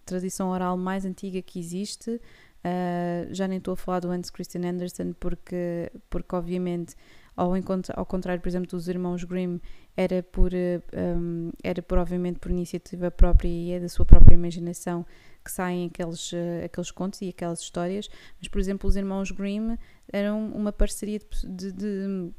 tradição 0.05 0.49
oral 0.49 0.77
mais 0.77 1.05
antiga 1.05 1.41
que 1.41 1.57
existe. 1.57 2.11
Uh, 2.11 3.33
já 3.33 3.47
nem 3.47 3.59
estou 3.59 3.73
a 3.73 3.77
falar 3.77 4.01
do 4.01 4.11
Hans 4.11 4.29
Christian 4.29 4.69
Andersen, 4.69 5.13
porque, 5.13 5.89
porque 6.09 6.35
obviamente 6.35 6.95
ao, 7.39 7.53
ao 7.95 8.05
contrário, 8.05 8.41
por 8.41 8.49
exemplo, 8.49 8.69
dos 8.69 8.87
irmãos 8.89 9.23
Grimm, 9.23 9.59
era 9.95 10.21
por, 10.21 10.51
um, 10.53 11.51
era 11.63 11.81
por, 11.81 11.97
obviamente, 11.97 12.39
por 12.39 12.51
iniciativa 12.51 13.09
própria 13.09 13.47
e 13.47 13.71
é 13.71 13.79
da 13.79 13.87
sua 13.87 14.05
própria 14.05 14.33
imaginação 14.33 15.05
que 15.43 15.51
saem 15.51 15.87
aqueles, 15.87 16.33
uh, 16.33 16.65
aqueles 16.65 16.91
contos 16.91 17.21
e 17.21 17.29
aquelas 17.29 17.61
histórias. 17.61 18.09
Mas, 18.39 18.49
por 18.49 18.59
exemplo, 18.59 18.89
os 18.89 18.97
irmãos 18.97 19.31
Grimm 19.31 19.77
eram 20.11 20.51
uma 20.51 20.73
parceria 20.73 21.19
de, 21.43 21.71
de, 21.71 22.31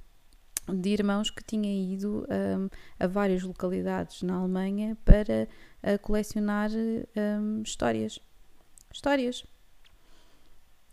de 0.69 0.90
irmãos 0.90 1.30
que 1.30 1.42
tinha 1.42 1.95
ido 1.95 2.26
um, 2.30 2.69
a 2.99 3.07
várias 3.07 3.42
localidades 3.42 4.23
na 4.23 4.35
Alemanha 4.35 4.99
para 5.02 5.49
uh, 5.83 5.99
colecionar 6.00 6.71
um, 6.71 7.62
histórias. 7.62 8.19
Histórias. 8.92 9.45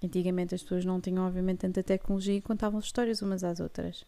Antigamente 0.03 0.53
as 0.53 0.61
pessoas 0.61 0.85
não 0.85 1.01
tinham, 1.01 1.25
obviamente, 1.25 1.59
tanta 1.59 1.81
tecnologia 1.81 2.35
e 2.35 2.41
contavam 2.41 2.79
histórias 2.79 3.21
umas 3.21 3.43
às 3.43 3.59
outras. 3.59 4.05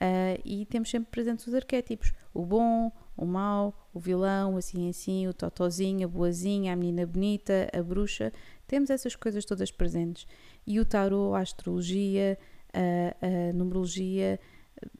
Uh, 0.00 0.38
e 0.44 0.64
temos 0.66 0.90
sempre 0.90 1.10
presentes 1.10 1.46
os 1.46 1.54
arquétipos: 1.54 2.12
o 2.32 2.46
bom, 2.46 2.92
o 3.16 3.26
mau, 3.26 3.88
o 3.92 3.98
vilão, 3.98 4.56
assim 4.56 4.88
assim, 4.88 5.26
o 5.26 5.34
totozinho, 5.34 6.06
a 6.06 6.08
boazinha, 6.08 6.72
a 6.72 6.76
menina 6.76 7.04
bonita, 7.04 7.68
a 7.72 7.82
bruxa. 7.82 8.32
Temos 8.66 8.90
essas 8.90 9.16
coisas 9.16 9.44
todas 9.44 9.72
presentes. 9.72 10.26
E 10.64 10.78
o 10.78 10.84
tarot, 10.84 11.34
a 11.34 11.40
astrologia, 11.40 12.38
a, 12.72 13.26
a 13.26 13.52
numerologia, 13.52 14.38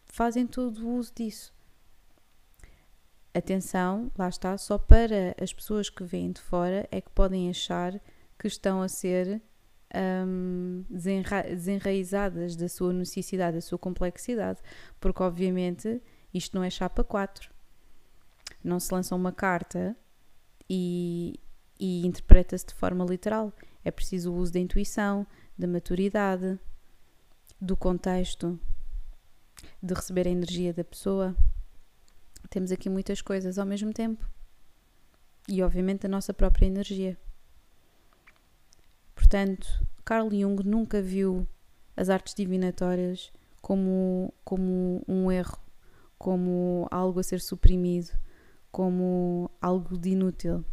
fazem 0.04 0.46
todo 0.46 0.84
o 0.84 0.96
uso 0.96 1.12
disso. 1.14 1.54
Atenção, 3.32 4.10
lá 4.18 4.28
está, 4.28 4.58
só 4.58 4.78
para 4.78 5.37
as 5.40 5.52
pessoas 5.52 5.88
que 5.88 6.02
vêm 6.02 6.32
de 6.32 6.40
fora 6.40 6.88
é 6.90 7.00
que 7.00 7.10
podem 7.10 7.48
achar 7.48 8.00
que 8.37 8.48
estão 8.48 8.82
a 8.82 8.88
ser 8.88 9.40
um, 9.95 10.85
desenra 10.88 11.42
desenraizadas 11.42 12.57
da 12.57 12.68
sua 12.68 12.92
necessidade, 12.92 13.57
da 13.57 13.61
sua 13.61 13.78
complexidade, 13.78 14.61
porque 15.00 15.23
obviamente 15.23 16.00
isto 16.33 16.57
não 16.57 16.62
é 16.62 16.71
chapa 16.71 17.02
4. 17.02 17.50
Não 18.62 18.78
se 18.78 18.92
lança 18.92 19.14
uma 19.14 19.33
carta 19.33 19.97
e, 20.68 21.38
e 21.78 22.07
interpreta-se 22.07 22.66
de 22.66 22.75
forma 22.75 23.04
literal. 23.04 23.52
É 23.85 23.90
preciso 23.90 24.33
o 24.33 24.37
uso 24.37 24.52
da 24.52 24.59
intuição, 24.59 25.26
da 25.57 25.66
maturidade, 25.66 26.59
do 27.61 27.76
contexto, 27.76 28.59
de 29.83 29.95
receber 29.95 30.26
a 30.26 30.30
energia 30.30 30.73
da 30.73 30.85
pessoa. 30.85 31.35
Temos 32.50 32.73
aqui 32.73 32.88
muitas 32.88 33.23
coisas 33.23 33.59
ao 33.59 33.66
mesmo 33.66 33.92
tempo. 33.92 34.28
E 35.49 35.62
obviamente 35.62 36.04
a 36.04 36.09
nossa 36.09 36.35
própria 36.35 36.66
energia. 36.66 37.16
Portanto, 39.28 39.87
Carl 40.06 40.30
Jung 40.30 40.56
nunca 40.64 41.02
viu 41.02 41.47
as 41.94 42.08
artes 42.08 42.35
divinatórias 42.35 43.30
como, 43.61 44.32
como 44.42 45.04
um 45.06 45.30
erro, 45.30 45.58
como 46.16 46.88
algo 46.90 47.20
a 47.20 47.23
ser 47.23 47.38
suprimido, 47.42 48.18
como 48.73 49.50
algo 49.61 49.99
de 49.99 50.12
inútil. 50.12 50.64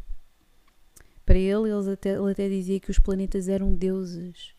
Para 1.25 1.37
ele, 1.37 1.69
ele 1.69 1.91
até, 1.91 2.13
ele 2.15 2.31
até 2.31 2.47
dizia 2.47 2.79
que 2.79 2.89
os 2.89 2.97
planetas 2.97 3.49
eram 3.49 3.75
deuses, 3.75 4.55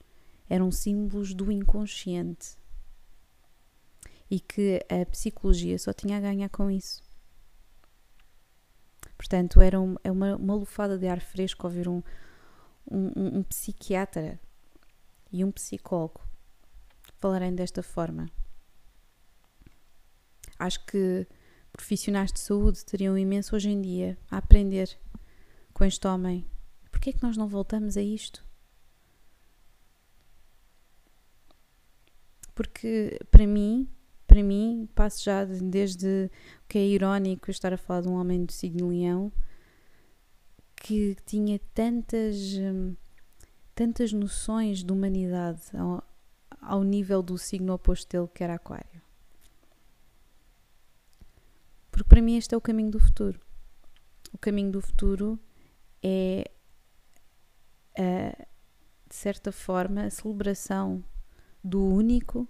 eram 0.47 0.71
símbolos 0.71 1.33
do 1.33 1.51
inconsciente 1.51 2.59
e 4.31 4.39
que 4.39 4.85
a 4.91 5.07
psicologia 5.07 5.79
só 5.79 5.95
tinha 5.95 6.19
a 6.19 6.21
ganhar 6.21 6.51
com 6.51 6.71
isso. 6.71 7.03
Portanto, 9.17 9.59
era 9.59 9.79
é 10.05 10.11
uma, 10.11 10.37
uma 10.37 10.55
lufada 10.55 10.99
de 10.99 11.09
ar 11.09 11.23
fresco 11.23 11.67
ouvir 11.67 11.89
um, 11.89 12.03
um, 12.91 13.39
um, 13.39 13.43
psiquiatra 13.43 14.39
e 15.33 15.45
um 15.45 15.51
psicólogo 15.51 16.21
falarem 17.19 17.55
desta 17.55 17.83
forma. 17.83 18.31
Acho 20.59 20.85
que 20.87 21.27
profissionais 21.73 22.33
de 22.33 22.41
saúde 22.41 22.85
teriam 22.85 23.19
imenso 23.19 23.55
hoje 23.55 23.71
em 23.71 23.81
dia 23.81 24.19
a 24.31 24.39
aprender 24.39 24.99
com 25.73 25.85
este 25.85 26.07
homem. 26.07 26.47
Porquê 26.91 27.11
é 27.11 27.13
que 27.13 27.23
nós 27.23 27.37
não 27.37 27.47
voltamos 27.47 27.97
a 27.97 28.03
isto? 28.03 28.45
Porque 32.55 33.19
para 33.31 33.47
mim, 33.47 33.87
para 34.27 34.43
mim, 34.43 34.89
passo 34.95 35.23
já 35.23 35.45
desde 35.45 36.31
o 36.65 36.69
que 36.69 36.79
é 36.79 36.87
irónico 36.87 37.51
estar 37.51 37.73
a 37.73 37.77
falar 37.77 38.01
de 38.01 38.09
um 38.09 38.15
homem 38.15 38.45
do 38.45 38.53
signo 38.53 38.89
leão 38.89 39.31
que 40.87 41.17
tinha 41.27 41.59
tantas, 41.75 42.37
hum, 42.55 42.95
tantas 43.75 44.13
noções 44.13 44.85
de 44.85 44.93
humanidade 44.93 45.61
ao, 45.77 46.01
ao 46.61 46.85
nível 46.85 47.25
do 47.25 47.37
signo 47.37 47.73
oposto 47.73 48.09
dele, 48.09 48.31
que 48.33 48.45
era 48.45 48.55
Aquário. 48.55 49.03
Porque 51.91 52.09
para 52.09 52.23
mim 52.23 52.37
este 52.37 52.55
é 52.55 52.57
o 52.57 52.61
caminho 52.61 52.93
do 52.93 53.01
futuro. 53.01 53.41
O 54.33 54.39
caminho 54.39 54.71
do 54.71 54.81
futuro 54.81 55.37
é, 56.01 56.49
a, 57.99 58.47
de 59.09 59.15
certa 59.17 59.51
forma, 59.51 60.05
a 60.05 60.11
celebração 60.11 61.03
do 61.65 61.85
único 61.85 62.49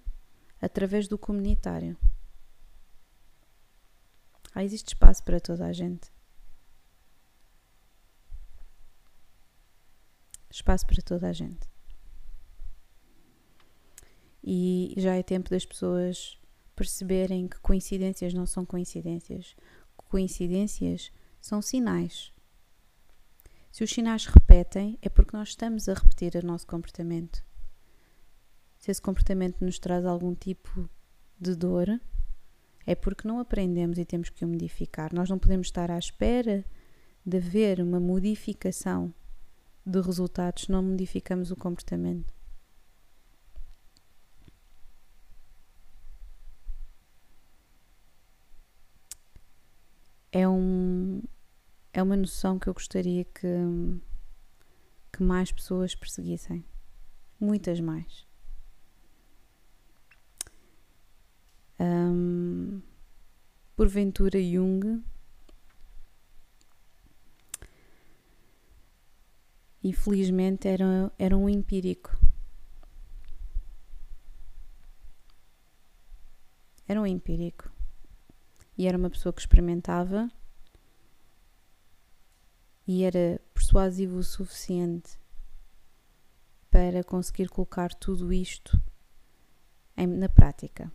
através 0.61 1.09
do 1.09 1.17
comunitário. 1.17 1.97
Há 4.55 4.63
existe 4.63 4.89
espaço 4.89 5.25
para 5.25 5.41
toda 5.41 5.65
a 5.65 5.73
gente. 5.73 6.15
Espaço 10.57 10.87
para 10.87 11.03
toda 11.03 11.29
a 11.29 11.33
gente. 11.33 11.69
E 14.43 14.95
já 14.97 15.15
é 15.15 15.23
tempo 15.23 15.51
das 15.51 15.65
pessoas 15.65 16.39
perceberem 16.75 17.49
que 17.49 17.59
coincidências 17.61 18.33
não 18.33 18.47
são 18.47 18.65
coincidências. 18.65 19.57
Coincidências 19.97 21.11
são 21.41 21.61
sinais. 21.61 22.33
Se 23.73 23.83
os 23.83 23.91
sinais 23.91 24.27
repetem, 24.27 24.99
é 25.03 25.09
porque 25.09 25.37
nós 25.37 25.49
estamos 25.49 25.89
a 25.89 25.95
repetir 25.95 26.37
o 26.37 26.47
nosso 26.47 26.67
comportamento. 26.67 27.45
Se 28.79 28.91
esse 28.91 29.03
comportamento 29.03 29.65
nos 29.65 29.79
traz 29.79 30.05
algum 30.05 30.35
tipo 30.35 30.89
de 31.39 31.55
dor, 31.55 32.01
é 32.87 32.95
porque 32.95 33.27
não 33.27 33.41
aprendemos 33.41 33.99
e 33.99 34.05
temos 34.05 34.31
que 34.31 34.45
o 34.45 34.49
modificar. 34.49 35.13
Nós 35.13 35.29
não 35.29 35.39
podemos 35.39 35.67
estar 35.67 35.91
à 35.91 35.99
espera 35.99 36.65
de 37.25 37.37
haver 37.39 37.81
uma 37.81 37.99
modificação 37.99 39.13
de 39.87 40.01
resultados, 40.01 40.67
não 40.67 40.83
modificamos 40.83 41.53
o 41.53 41.57
comportamento. 41.57 42.35
É, 50.33 50.47
um, 50.49 51.23
é 51.93 52.03
uma 52.03 52.17
noção 52.17 52.59
que 52.59 52.69
eu 52.69 52.75
gostaria 52.75 53.25
que, 53.25 53.49
que 55.13 55.23
mais 55.23 55.53
pessoas 55.53 55.95
perseguissem. 55.95 56.65
Muitas 57.39 57.81
mais. 57.81 58.27
Um, 61.79 62.83
porventura, 63.77 64.43
Jung 64.43 65.03
infelizmente 69.89 70.69
era, 70.69 71.13
era 71.19 71.37
um 71.37 71.49
empírico. 71.49 72.17
Era 76.89 77.01
um 77.01 77.07
empírico. 77.07 77.71
E 78.77 78.87
era 78.87 78.99
uma 78.99 79.11
pessoa 79.11 79.33
que 79.33 79.41
experimentava 79.41 80.31
e 82.87 83.03
era 83.03 83.41
persuasivo 83.53 84.19
o 84.19 84.23
suficiente 84.23 85.19
para 86.71 87.03
conseguir 87.03 87.49
colocar 87.49 87.93
tudo 87.95 88.33
isto 88.33 88.81
em, 89.97 90.07
na 90.07 90.29
prática. 90.29 90.93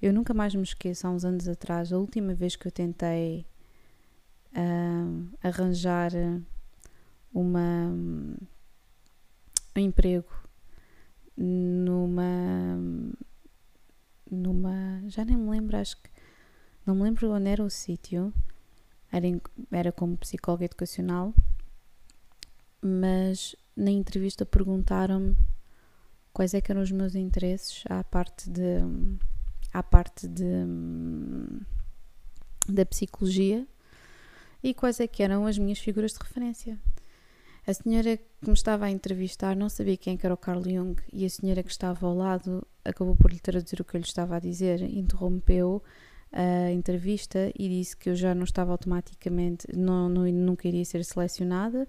Eu 0.00 0.12
nunca 0.12 0.32
mais 0.32 0.54
me 0.54 0.62
esqueço, 0.62 1.06
há 1.06 1.10
uns 1.10 1.24
anos 1.24 1.46
atrás, 1.48 1.92
a 1.92 1.98
última 1.98 2.34
vez 2.34 2.56
que 2.56 2.66
eu 2.66 2.72
tentei 2.72 3.46
uh, 4.54 5.28
arranjar 5.42 6.12
uma, 7.32 7.88
um 9.76 9.80
emprego 9.80 10.28
numa 11.36 12.22
numa 14.30 15.02
já 15.08 15.24
nem 15.24 15.36
me 15.36 15.50
lembro 15.50 15.76
acho 15.76 15.96
que 15.96 16.10
não 16.86 16.94
me 16.94 17.02
lembro 17.02 17.30
onde 17.30 17.48
era 17.48 17.62
o 17.62 17.70
sítio 17.70 18.32
era, 19.10 19.26
era 19.70 19.92
como 19.92 20.16
psicóloga 20.16 20.64
educacional 20.64 21.34
mas 22.80 23.54
na 23.76 23.90
entrevista 23.90 24.44
perguntaram-me 24.44 25.36
quais 26.32 26.54
é 26.54 26.60
que 26.60 26.70
eram 26.70 26.82
os 26.82 26.90
meus 26.90 27.14
interesses 27.14 27.84
à 27.88 28.02
parte 28.04 28.48
de 28.48 28.78
à 29.72 29.82
parte 29.82 30.28
de 30.28 30.66
da 32.68 32.84
psicologia 32.86 33.66
e 34.62 34.72
quais 34.72 35.00
é 35.00 35.06
que 35.06 35.22
eram 35.22 35.46
as 35.46 35.58
minhas 35.58 35.78
figuras 35.78 36.12
de 36.12 36.18
referência. 36.18 36.78
A 37.66 37.72
senhora 37.72 38.16
que 38.16 38.46
me 38.46 38.52
estava 38.54 38.86
a 38.86 38.90
entrevistar 38.90 39.54
não 39.54 39.68
sabia 39.68 39.96
quem 39.96 40.18
era 40.20 40.34
o 40.34 40.36
Carl 40.36 40.62
Jung 40.62 41.00
e 41.12 41.24
a 41.24 41.30
senhora 41.30 41.62
que 41.62 41.70
estava 41.70 42.06
ao 42.06 42.14
lado 42.14 42.66
acabou 42.84 43.14
por 43.14 43.30
lhe 43.30 43.38
traduzir 43.38 43.80
o 43.80 43.84
que 43.84 43.96
eu 43.96 44.00
lhe 44.00 44.06
estava 44.06 44.36
a 44.36 44.40
dizer, 44.40 44.82
interrompeu 44.82 45.82
a 46.32 46.72
entrevista 46.72 47.52
e 47.56 47.68
disse 47.68 47.96
que 47.96 48.10
eu 48.10 48.16
já 48.16 48.34
não 48.34 48.44
estava 48.44 48.72
automaticamente, 48.72 49.66
não, 49.76 50.08
não, 50.08 50.24
nunca 50.24 50.66
iria 50.66 50.84
ser 50.84 51.04
selecionada 51.04 51.86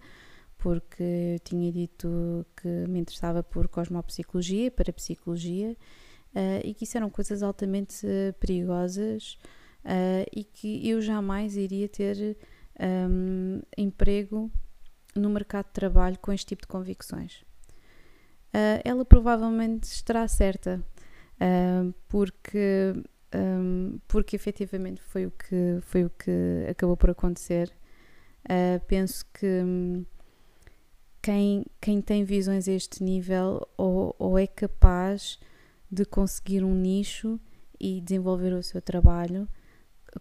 porque 0.63 1.03
eu 1.03 1.39
tinha 1.39 1.71
dito 1.71 2.45
que 2.55 2.67
me 2.87 2.99
interessava 2.99 3.43
por 3.43 3.67
cosmopsicologia, 3.67 4.71
para 4.71 4.93
psicologia 4.93 5.75
uh, 6.35 6.61
e 6.63 6.73
que 6.73 6.85
isso 6.85 6.97
eram 6.97 7.09
coisas 7.09 7.43
altamente 7.43 8.05
uh, 8.05 8.33
perigosas 8.39 9.37
uh, 9.83 10.25
e 10.31 10.43
que 10.43 10.87
eu 10.87 11.01
jamais 11.01 11.57
iria 11.57 11.89
ter 11.89 12.37
um, 12.79 13.61
emprego 13.77 14.51
no 15.15 15.29
mercado 15.29 15.67
de 15.67 15.73
trabalho 15.73 16.17
com 16.19 16.31
este 16.31 16.47
tipo 16.47 16.63
de 16.63 16.67
convicções. 16.67 17.43
ela 18.83 19.05
provavelmente 19.05 19.83
estará 19.83 20.27
certa, 20.27 20.83
porque, 22.07 22.93
um, 23.35 23.99
porque 24.07 24.35
efetivamente 24.35 25.01
foi 25.01 25.27
o 25.27 25.31
que, 25.31 25.79
foi 25.81 26.05
o 26.05 26.09
que 26.09 26.65
acabou 26.69 26.97
por 26.97 27.09
acontecer. 27.11 27.71
penso 28.87 29.25
que. 29.33 30.05
Quem, 31.21 31.65
quem 31.79 32.01
tem 32.01 32.25
visões 32.25 32.67
a 32.67 32.73
este 32.73 33.01
nível 33.01 33.65
ou, 33.77 34.13
ou 34.19 34.37
é 34.37 34.45
capaz 34.45 35.39
de 35.89 36.03
conseguir 36.03 36.65
um 36.65 36.75
nicho 36.75 37.39
e 37.79 38.01
desenvolver 38.01 38.53
o 38.53 38.63
seu 38.63 38.81
trabalho, 38.81 39.47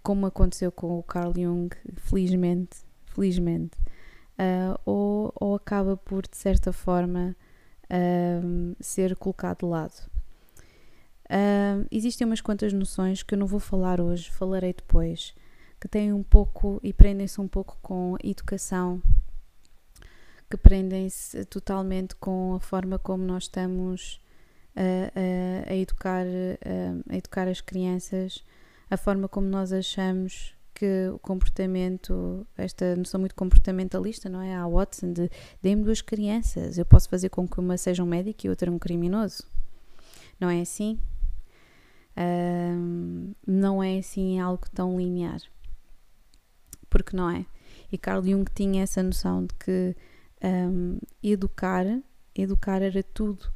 como 0.02 0.26
aconteceu 0.26 0.70
com 0.70 0.98
o 0.98 1.02
Carl 1.02 1.32
Jung, 1.34 1.74
felizmente, 1.96 2.78
felizmente, 3.06 3.76
uh, 4.38 4.78
ou, 4.84 5.32
ou 5.34 5.54
acaba 5.54 5.96
por, 5.96 6.26
de 6.26 6.36
certa 6.36 6.72
forma, 6.72 7.36
uh, 7.84 8.76
ser 8.80 9.16
colocado 9.16 9.60
de 9.60 9.66
lado. 9.66 10.10
Uh, 11.26 11.86
existem 11.90 12.26
umas 12.26 12.40
quantas 12.40 12.72
noções 12.72 13.22
que 13.22 13.34
eu 13.34 13.38
não 13.38 13.46
vou 13.46 13.60
falar 13.60 14.00
hoje, 14.00 14.30
falarei 14.30 14.72
depois, 14.72 15.34
que 15.80 15.88
têm 15.88 16.12
um 16.12 16.22
pouco 16.22 16.78
e 16.82 16.92
prendem-se 16.92 17.40
um 17.40 17.48
pouco 17.48 17.78
com 17.82 18.16
educação 18.22 19.02
que 20.52 20.56
prendem-se 20.58 21.46
totalmente 21.46 22.14
com 22.16 22.54
a 22.54 22.60
forma 22.60 22.98
como 22.98 23.24
nós 23.24 23.44
estamos 23.44 24.20
a, 24.76 25.74
educar, 25.74 26.26
a, 26.26 27.16
educar 27.16 27.48
as 27.48 27.62
crianças, 27.62 28.44
a 28.92 28.96
forma 28.98 29.26
como 29.26 29.48
nós 29.48 29.72
achamos 29.72 30.54
que 30.74 31.08
o 31.14 31.18
comportamento, 31.18 32.46
esta 32.58 32.94
noção 32.94 33.20
muito 33.20 33.34
comportamentalista, 33.34 34.28
não 34.28 34.42
é? 34.42 34.54
A 34.54 34.68
Watson 34.68 35.14
de 35.14 35.30
dê-me 35.62 35.82
duas 35.82 36.02
crianças, 36.02 36.76
eu 36.76 36.84
posso 36.84 37.08
fazer 37.08 37.30
com 37.30 37.48
que 37.48 37.58
uma 37.58 37.78
seja 37.78 38.04
um 38.04 38.06
médico 38.06 38.46
e 38.46 38.50
outra 38.50 38.70
um 38.70 38.78
criminoso. 38.78 39.44
Não 40.38 40.50
é 40.50 40.60
assim? 40.60 40.98
Um, 42.14 43.32
não 43.46 43.82
é 43.82 43.96
assim 43.96 44.38
algo 44.38 44.68
tão 44.74 44.98
linear. 44.98 45.40
Porque 46.90 47.16
não 47.16 47.30
é? 47.30 47.46
E 47.90 47.96
Carl 47.96 48.22
Jung 48.22 48.44
tinha 48.54 48.82
essa 48.82 49.02
noção 49.02 49.46
de 49.46 49.54
que 49.54 49.96
um, 50.44 50.98
educar, 51.22 51.86
educar 52.34 52.82
era 52.82 53.02
tudo 53.02 53.50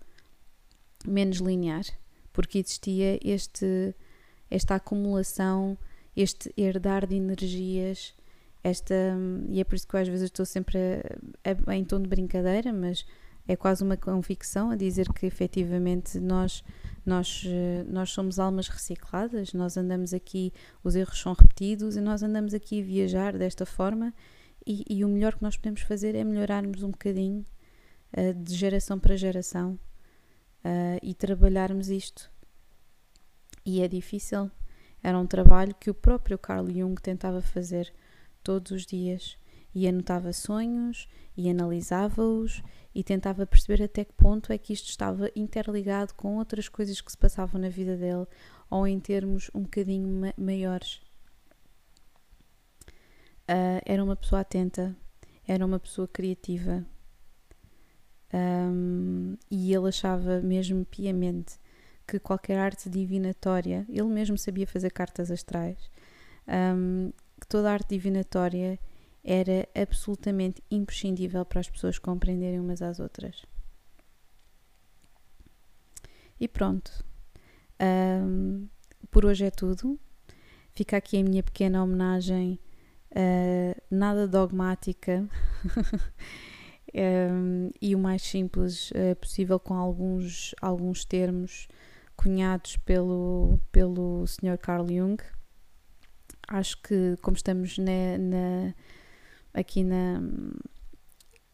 menos 1.07 1.41
linear, 1.41 1.85
porque 2.33 2.59
existia 2.59 3.21
este, 3.23 3.95
esta 4.51 4.75
acumulação, 4.75 5.77
este 6.17 6.53
herdar 6.57 7.07
de 7.07 7.17
energias, 7.17 8.15
esta, 8.63 8.95
e 9.49 9.61
é 9.61 9.65
por 9.65 9.75
isso 9.75 9.87
que 9.87 9.97
às 9.97 10.09
vezes 10.09 10.25
estou 10.25 10.45
sempre 10.45 10.79
a, 11.45 11.71
a, 11.71 11.77
em 11.77 11.85
tom 11.85 12.01
de 12.01 12.09
brincadeira, 12.09 12.73
mas 12.73 13.05
é 13.49 13.55
quase 13.55 13.85
uma 13.85 13.97
convicção 13.97 14.71
a 14.71 14.77
dizer 14.77 15.13
que 15.13 15.25
efetivamente 15.25 16.19
nós, 16.19 16.65
nós, 17.05 17.45
nós 17.87 18.11
somos 18.11 18.39
almas 18.39 18.69
recicladas, 18.69 19.53
nós 19.53 19.77
andamos 19.77 20.13
aqui, 20.13 20.53
os 20.83 20.97
erros 20.97 21.21
são 21.21 21.33
repetidos 21.33 21.97
e 21.97 22.01
nós 22.01 22.23
andamos 22.23 22.55
aqui 22.55 22.81
a 22.81 22.85
viajar 22.85 23.39
desta 23.39 23.65
forma 23.65 24.13
e, 24.67 24.85
e, 24.91 25.05
o 25.05 25.09
melhor 25.09 25.37
que 25.37 25.43
nós 25.43 25.57
podemos 25.57 25.83
fazer 25.83 26.17
é 26.17 26.25
melhorarmos 26.25 26.83
um 26.83 26.91
bocadinho 26.91 27.45
uh, 28.17 28.35
de 28.35 28.53
geração 28.53 28.99
para 28.99 29.17
geração 29.17 29.79
uh, 30.65 30.99
e 31.01 31.15
trabalharmos 31.15 31.89
isto. 31.89 32.29
E 33.67 33.83
é 33.83 33.89
difícil. 33.89 34.49
Era 35.03 35.19
um 35.19 35.27
trabalho 35.27 35.75
que 35.75 35.91
o 35.91 35.95
próprio 35.95 36.39
Carl 36.39 36.71
Jung 36.71 36.95
tentava 37.03 37.43
fazer 37.43 37.93
todos 38.43 38.71
os 38.71 38.87
dias. 38.87 39.37
E 39.75 39.89
anotava 39.89 40.33
sonhos 40.33 41.09
e 41.37 41.51
analisava-os 41.51 42.63
e 42.95 43.05
tentava 43.05 43.45
perceber 43.45 43.83
até 43.83 44.05
que 44.05 44.13
ponto 44.15 44.51
é 44.51 44.57
que 44.57 44.73
isto 44.73 44.89
estava 44.89 45.31
interligado 45.37 46.15
com 46.15 46.39
outras 46.39 46.67
coisas 46.69 47.01
que 47.01 47.11
se 47.11 47.19
passavam 47.19 47.61
na 47.61 47.69
vida 47.69 47.95
dele 47.97 48.27
ou 48.71 48.87
em 48.87 48.99
termos 48.99 49.51
um 49.53 49.63
bocadinho 49.63 50.09
ma 50.09 50.33
maiores. 50.39 51.03
Uh, 53.49 53.83
era 53.85 54.03
uma 54.03 54.17
pessoa 54.17 54.41
atenta, 54.41 54.97
era 55.47 55.67
uma 55.67 55.79
pessoa 55.79 56.09
criativa. 56.09 56.87
Um, 58.33 59.37
e 59.51 59.75
ele 59.75 59.89
achava 59.89 60.41
mesmo 60.41 60.85
piamente 60.87 61.59
que 62.07 62.19
qualquer 62.19 62.59
arte 62.59 62.89
divinatória, 62.89 63.85
ele 63.89 64.05
mesmo 64.05 64.39
sabia 64.39 64.67
fazer 64.67 64.91
cartas 64.91 65.31
astrais, 65.31 65.91
um, 66.49 67.13
que 67.41 67.47
toda 67.47 67.73
arte 67.73 67.89
divinatória 67.91 68.79
era 69.25 69.69
absolutamente 69.75 70.63
imprescindível 70.71 71.45
para 71.45 71.61
as 71.61 71.69
pessoas 71.69 71.99
compreenderem 71.99 72.61
umas 72.61 72.81
às 72.81 73.01
outras. 73.01 73.45
E 76.39 76.47
pronto. 76.47 77.05
Um, 77.81 78.69
por 79.11 79.25
hoje 79.25 79.45
é 79.45 79.51
tudo. 79.51 79.99
Fica 80.73 80.97
aqui 80.97 81.19
a 81.19 81.25
minha 81.25 81.43
pequena 81.43 81.83
homenagem 81.83 82.61
uh, 83.11 83.83
nada 83.91 84.29
dogmática 84.29 85.29
um, 86.95 87.71
e 87.81 87.95
o 87.95 87.99
mais 87.99 88.23
simples 88.23 88.91
uh, 88.91 89.17
possível 89.17 89.59
com 89.59 89.75
alguns, 89.75 90.55
alguns 90.61 91.05
termos 91.05 91.67
cunhados 92.17 92.77
pelo, 92.79 93.61
pelo 93.71 94.27
Sr. 94.27 94.59
Carl 94.59 94.87
Jung. 94.87 95.17
Acho 96.49 96.81
que 96.83 97.17
como 97.21 97.37
estamos 97.37 97.77
na, 97.79 98.19
na 98.19 98.75
aqui 99.53 99.83
na, 99.83 100.21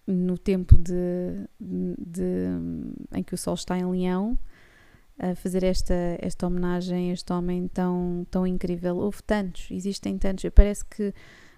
no 0.07 0.37
tempo 0.37 0.77
de, 0.77 1.49
de, 1.61 2.49
em 3.15 3.23
que 3.23 3.35
o 3.35 3.39
Sol 3.39 3.55
está 3.55 3.79
em 3.79 3.89
Leão, 3.89 4.39
a 5.19 5.35
fazer 5.35 5.63
esta, 5.63 5.95
esta 6.19 6.47
homenagem 6.47 7.11
a 7.11 7.13
este 7.13 7.33
homem 7.33 7.69
tão, 7.69 8.27
tão 8.31 8.47
incrível. 8.47 8.97
Houve 8.97 9.23
tantos, 9.23 9.69
existem 9.71 10.19
tantos. 10.19 10.45
Parece 10.55 10.85
que 10.85 11.15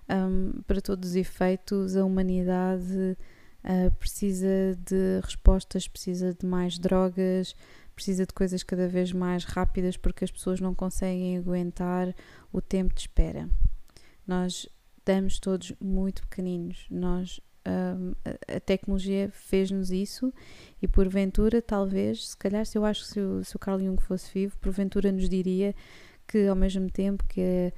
um, 0.08 0.60
para 0.66 0.80
todos 0.80 1.10
os 1.10 1.16
efeitos, 1.16 1.96
a 1.96 2.04
humanidade 2.04 3.16
uh, 3.64 3.90
precisa 3.98 4.78
de 4.84 5.20
respostas, 5.22 5.88
precisa 5.88 6.34
de 6.34 6.44
mais 6.46 6.78
drogas, 6.78 7.56
precisa 7.94 8.26
de 8.26 8.32
coisas 8.32 8.62
cada 8.62 8.88
vez 8.88 9.12
mais 9.12 9.44
rápidas 9.44 9.96
porque 9.96 10.24
as 10.24 10.30
pessoas 10.30 10.60
não 10.60 10.74
conseguem 10.74 11.36
aguentar 11.38 12.14
o 12.52 12.60
tempo 12.60 12.94
de 12.94 13.02
espera. 13.02 13.48
Nós 14.26 14.68
estamos 14.98 15.38
todos 15.38 15.72
muito 15.80 16.22
pequeninos, 16.22 16.86
nós 16.90 17.40
um, 17.66 18.12
a 18.54 18.60
tecnologia 18.60 19.30
fez-nos 19.32 19.90
isso 19.90 20.32
e 20.82 20.88
porventura, 20.88 21.62
talvez, 21.62 22.28
se 22.28 22.36
calhar, 22.36 22.66
se 22.66 22.76
eu 22.76 22.84
acho 22.84 23.02
que 23.02 23.08
se 23.08 23.20
o, 23.20 23.44
se 23.44 23.56
o 23.56 23.58
Carl 23.58 23.80
Jung 23.80 24.00
fosse 24.02 24.30
vivo, 24.32 24.58
porventura 24.58 25.10
nos 25.10 25.28
diria 25.28 25.74
que 26.26 26.46
ao 26.46 26.56
mesmo 26.56 26.90
tempo 26.90 27.24
que 27.26 27.72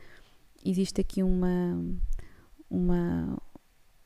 existe 0.65 1.01
aqui 1.01 1.23
uma 1.23 1.81
uma, 2.69 3.41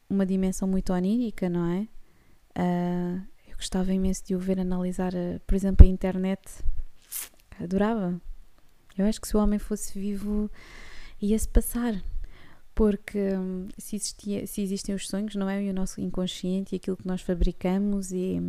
uma 0.08 0.26
dimensão 0.26 0.68
muito 0.68 0.92
onírica, 0.92 1.48
não 1.48 1.66
é? 1.66 1.88
Uh, 2.58 3.29
gostava 3.60 3.92
imenso 3.92 4.24
de 4.24 4.34
o 4.34 4.38
ver 4.38 4.58
analisar, 4.58 5.12
uh, 5.14 5.38
por 5.46 5.54
exemplo, 5.54 5.86
a 5.86 5.88
internet. 5.88 6.40
Adorava. 7.60 8.20
Eu 8.96 9.06
acho 9.06 9.20
que 9.20 9.28
se 9.28 9.36
o 9.36 9.40
homem 9.40 9.58
fosse 9.58 9.98
vivo, 9.98 10.50
ia-se 11.20 11.48
passar. 11.48 12.02
Porque 12.74 13.18
um, 13.34 13.68
se, 13.76 13.96
existia, 13.96 14.46
se 14.46 14.62
existem 14.62 14.94
os 14.94 15.06
sonhos, 15.06 15.34
não 15.34 15.48
é? 15.48 15.62
E 15.62 15.70
o 15.70 15.74
nosso 15.74 16.00
inconsciente 16.00 16.74
e 16.74 16.76
aquilo 16.76 16.96
que 16.96 17.06
nós 17.06 17.20
fabricamos 17.20 18.10
e, 18.10 18.40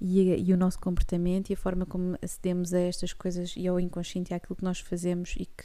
e, 0.00 0.48
e, 0.48 0.52
o 0.52 0.56
nosso 0.56 0.78
comportamento 0.78 1.50
e 1.50 1.54
a 1.54 1.56
forma 1.56 1.84
como 1.84 2.16
acedemos 2.22 2.72
a 2.72 2.80
estas 2.80 3.12
coisas 3.12 3.54
e 3.56 3.66
ao 3.68 3.78
inconsciente 3.78 4.32
e 4.32 4.34
àquilo 4.34 4.56
que 4.56 4.64
nós 4.64 4.80
fazemos 4.80 5.34
e 5.38 5.44
que, 5.44 5.64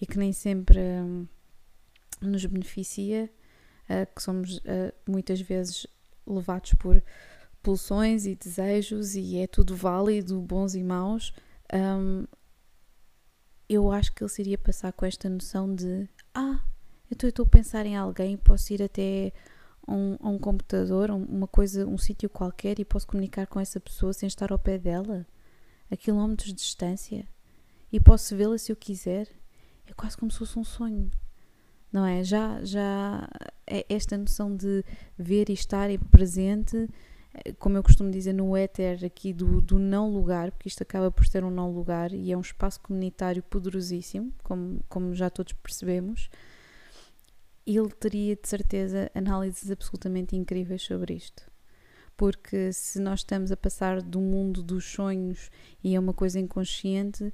e 0.00 0.06
que 0.06 0.18
nem 0.18 0.32
sempre. 0.32 0.78
Um, 0.78 1.26
nos 2.20 2.44
beneficia, 2.46 3.30
uh, 3.90 4.14
que 4.14 4.22
somos 4.22 4.58
uh, 4.58 4.92
muitas 5.06 5.40
vezes 5.40 5.86
levados 6.26 6.74
por 6.74 7.02
pulsões 7.66 8.26
e 8.26 8.36
desejos 8.36 9.16
e 9.16 9.38
é 9.38 9.46
tudo 9.48 9.74
válido, 9.74 10.40
bons 10.40 10.76
e 10.76 10.84
maus, 10.84 11.32
um, 11.74 12.24
eu 13.68 13.90
acho 13.90 14.12
que 14.14 14.22
ele 14.22 14.30
seria 14.30 14.56
passar 14.56 14.92
com 14.92 15.04
esta 15.04 15.28
noção 15.28 15.74
de 15.74 16.08
ah, 16.32 16.60
então 17.10 17.26
eu 17.26 17.30
estou 17.30 17.44
a 17.44 17.48
pensar 17.48 17.84
em 17.84 17.96
alguém, 17.96 18.36
posso 18.36 18.72
ir 18.72 18.84
até 18.84 19.32
um, 19.88 20.16
um 20.22 20.38
computador, 20.38 21.10
uma 21.10 21.48
coisa, 21.48 21.84
um 21.84 21.98
sítio 21.98 22.30
qualquer 22.30 22.78
e 22.78 22.84
posso 22.84 23.04
comunicar 23.04 23.48
com 23.48 23.58
essa 23.58 23.80
pessoa 23.80 24.12
sem 24.12 24.28
estar 24.28 24.52
ao 24.52 24.60
pé 24.60 24.78
dela, 24.78 25.26
a 25.90 25.96
quilómetros 25.96 26.50
de 26.50 26.54
distância, 26.54 27.26
e 27.90 27.98
posso 27.98 28.36
vê-la 28.36 28.58
se 28.58 28.70
eu 28.70 28.76
quiser. 28.76 29.28
É 29.88 29.92
quase 29.92 30.16
como 30.16 30.30
se 30.30 30.38
fosse 30.38 30.56
um 30.56 30.64
sonho 30.64 31.10
não 31.92 32.04
é? 32.04 32.22
Já, 32.22 32.62
já 32.62 33.28
é 33.66 33.86
esta 33.88 34.18
noção 34.18 34.54
de 34.54 34.84
ver 35.16 35.48
e 35.48 35.54
estar 35.54 35.88
presente 36.10 36.88
como 37.58 37.76
eu 37.76 37.82
costumo 37.82 38.10
dizer, 38.10 38.32
no 38.32 38.56
éter 38.56 39.04
aqui 39.04 39.32
do, 39.32 39.60
do 39.60 39.78
não 39.78 40.10
lugar, 40.10 40.50
porque 40.50 40.68
isto 40.68 40.82
acaba 40.82 41.10
por 41.10 41.26
ser 41.26 41.44
um 41.44 41.50
não 41.50 41.70
lugar 41.70 42.12
e 42.12 42.32
é 42.32 42.36
um 42.36 42.40
espaço 42.40 42.80
comunitário 42.80 43.42
poderosíssimo, 43.42 44.32
como, 44.42 44.80
como 44.88 45.14
já 45.14 45.28
todos 45.30 45.52
percebemos, 45.52 46.30
ele 47.66 47.90
teria 47.90 48.36
de 48.36 48.48
certeza 48.48 49.10
análises 49.14 49.70
absolutamente 49.70 50.36
incríveis 50.36 50.82
sobre 50.82 51.14
isto. 51.14 51.50
Porque 52.16 52.72
se 52.72 52.98
nós 52.98 53.20
estamos 53.20 53.52
a 53.52 53.56
passar 53.56 54.00
do 54.00 54.20
mundo 54.20 54.62
dos 54.62 54.84
sonhos 54.84 55.50
e 55.82 55.94
é 55.94 56.00
uma 56.00 56.14
coisa 56.14 56.38
inconsciente, 56.38 57.32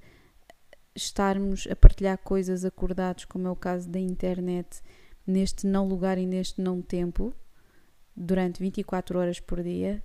estarmos 0.95 1.69
a 1.71 1.77
partilhar 1.77 2.19
coisas 2.19 2.65
acordados, 2.65 3.25
como 3.25 3.47
é 3.47 3.51
o 3.51 3.57
caso 3.57 3.89
da 3.89 4.01
internet, 4.01 4.83
neste 5.27 5.67
não 5.67 5.87
lugar 5.87 6.19
e 6.19 6.27
neste 6.27 6.61
não 6.61 6.83
tempo, 6.83 7.35
durante 8.17 8.61
24 8.61 9.19
horas 9.19 9.41
por 9.41 9.63
dia, 9.63 10.03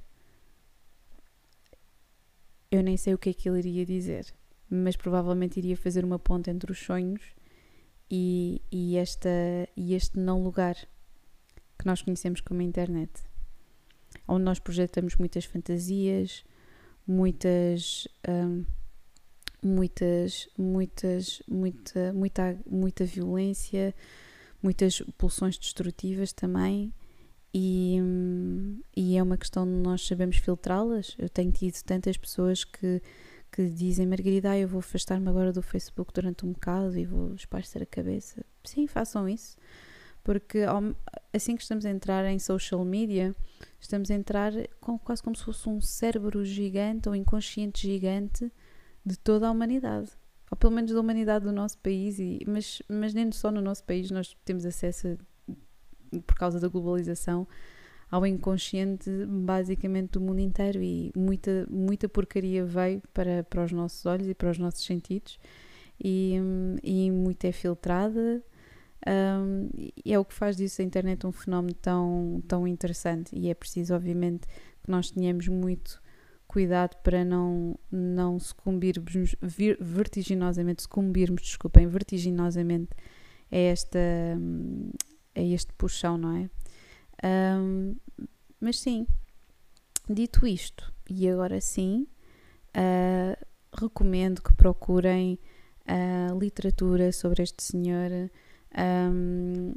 eu 2.72 2.82
nem 2.82 2.98
sei 2.98 3.14
o 3.14 3.18
que 3.18 3.30
é 3.30 3.34
que 3.34 3.48
ele 3.48 3.60
iria 3.60 3.86
dizer, 3.86 4.34
mas 4.70 4.96
provavelmente 4.96 5.58
iria 5.58 5.78
fazer 5.78 6.04
uma 6.04 6.20
ponte 6.20 6.50
entre 6.50 6.72
os 6.72 6.80
sonhos 6.80 7.22
e, 8.10 8.62
e, 8.72 8.98
esta, 8.98 9.30
e 9.76 9.94
este 9.94 10.20
não 10.20 10.44
lugar 10.44 10.76
que 11.78 11.86
nós 11.86 12.02
conhecemos 12.02 12.42
como 12.42 12.62
a 12.62 12.64
internet, 12.64 13.12
onde 14.28 14.44
nós 14.44 14.60
projetamos 14.60 15.16
muitas 15.16 15.46
fantasias, 15.46 16.44
muitas. 17.06 18.08
Hum, 18.28 18.66
muitas, 19.62 20.48
muitas, 20.58 21.42
muita, 21.48 22.14
muita, 22.14 22.60
muita 22.66 23.06
violência, 23.06 23.94
muitas 24.62 25.02
pulsões 25.18 25.58
destrutivas 25.58 26.32
também, 26.32 26.94
e, 27.54 27.98
e 28.96 29.18
é 29.18 29.24
uma 29.24 29.38
questão 29.38 29.66
de 29.66 29.72
nós 29.72 30.06
sabemos 30.06 30.38
filtrá-las. 30.38 31.16
Eu 31.18 31.30
tenho 31.30 31.52
tido 31.52 31.82
tantas 31.84 32.18
pessoas 32.18 32.64
que, 32.64 33.02
que 33.52 33.70
dizem, 33.70 34.06
Margarida, 34.06 34.52
ah, 34.52 34.58
eu 34.58 34.68
vou 34.68 34.80
afastar-me 34.80 35.28
agora 35.30 35.52
do 35.52 35.62
Facebook 35.62 36.14
durante 36.14 36.46
um 36.46 36.52
bocado 36.52 36.98
e 36.98 37.06
vou 37.06 37.34
esparcer 37.34 37.82
a 37.82 37.86
cabeça. 37.86 38.46
Sim, 38.64 38.88
façam 38.88 39.28
isso, 39.28 39.56
porque 40.24 40.60
assim 41.34 41.56
que 41.56 41.62
estamos 41.62 41.86
a 41.86 41.90
entrar 41.90 42.26
em 42.26 42.40
social 42.40 42.84
media, 42.84 43.36
estamos 43.80 44.12
a 44.12 44.14
entrar 44.14 44.52
com, 44.80 45.00
quase 45.00 45.24
como 45.24 45.36
se 45.36 45.44
fosse 45.44 45.70
um 45.70 45.80
cérebro 45.82 46.44
gigante 46.44 47.10
ou 47.10 47.16
inconsciente 47.16 47.88
gigante 47.88 48.52
de 49.06 49.18
toda 49.18 49.48
a 49.48 49.52
humanidade 49.52 50.12
ou 50.50 50.58
pelo 50.58 50.74
menos 50.74 50.92
da 50.92 51.00
humanidade 51.00 51.46
do 51.46 51.52
nosso 51.52 51.78
país, 51.80 52.20
e, 52.20 52.40
mas, 52.48 52.82
mas 52.88 53.14
nem 53.14 53.32
só 53.32 53.52
no 53.52 53.62
nosso 53.62 53.84
país 53.84 54.10
nós 54.10 54.36
temos 54.46 54.66
acesso 54.66 55.08
a 55.08 55.18
por 56.26 56.36
causa 56.36 56.60
da 56.60 56.68
globalização, 56.68 57.48
ao 58.10 58.26
inconsciente 58.26 59.10
basicamente 59.28 60.12
do 60.12 60.22
mundo 60.22 60.40
inteiro. 60.40 60.82
E 60.82 61.12
muita, 61.16 61.68
muita 61.70 62.08
porcaria 62.08 62.66
veio 62.66 63.02
para, 63.14 63.44
para 63.44 63.64
os 63.64 63.72
nossos 63.72 64.06
olhos 64.06 64.28
e 64.28 64.34
para 64.34 64.50
os 64.50 64.58
nossos 64.58 64.86
sentidos. 64.86 65.40
E, 66.04 66.36
e 66.84 67.12
muita 67.12 67.48
é 67.48 67.52
filtrada. 67.52 68.44
Um, 69.08 69.70
e 70.04 70.14
é 70.14 70.20
o 70.20 70.26
que 70.26 70.34
faz 70.34 70.58
disso 70.58 70.82
a 70.82 70.86
internet 70.86 71.26
um 71.26 71.32
fenómeno 71.32 71.76
tão, 71.76 72.42
tão 72.48 72.68
interessante. 72.68 73.38
E 73.38 73.50
é 73.50 73.54
preciso 73.54 73.94
obviamente 73.94 74.48
que 74.84 74.90
nós 74.90 75.12
tenhamos 75.12 75.48
muito 75.48 76.02
cuidado 76.48 76.96
para 77.04 77.26
não, 77.26 77.78
não 77.92 78.40
sucumbirmos 78.40 79.36
vertiginosamente, 79.80 80.84
sucumbirmos, 80.84 81.42
desculpem, 81.42 81.88
vertiginosamente 81.88 82.90
a 83.52 83.58
esta, 83.58 84.00
é 85.38 85.48
este 85.48 85.72
puxão, 85.74 86.18
não 86.18 86.36
é? 86.36 86.50
Um, 87.24 87.96
mas 88.60 88.80
sim, 88.80 89.06
dito 90.10 90.48
isto, 90.48 90.92
e 91.08 91.30
agora 91.30 91.62
sim, 91.62 92.08
uh, 92.76 93.46
recomendo 93.80 94.42
que 94.42 94.52
procurem 94.54 95.40
uh, 95.88 96.38
literatura 96.40 97.12
sobre 97.12 97.44
este 97.44 97.62
senhor 97.62 98.10
um, 98.76 99.74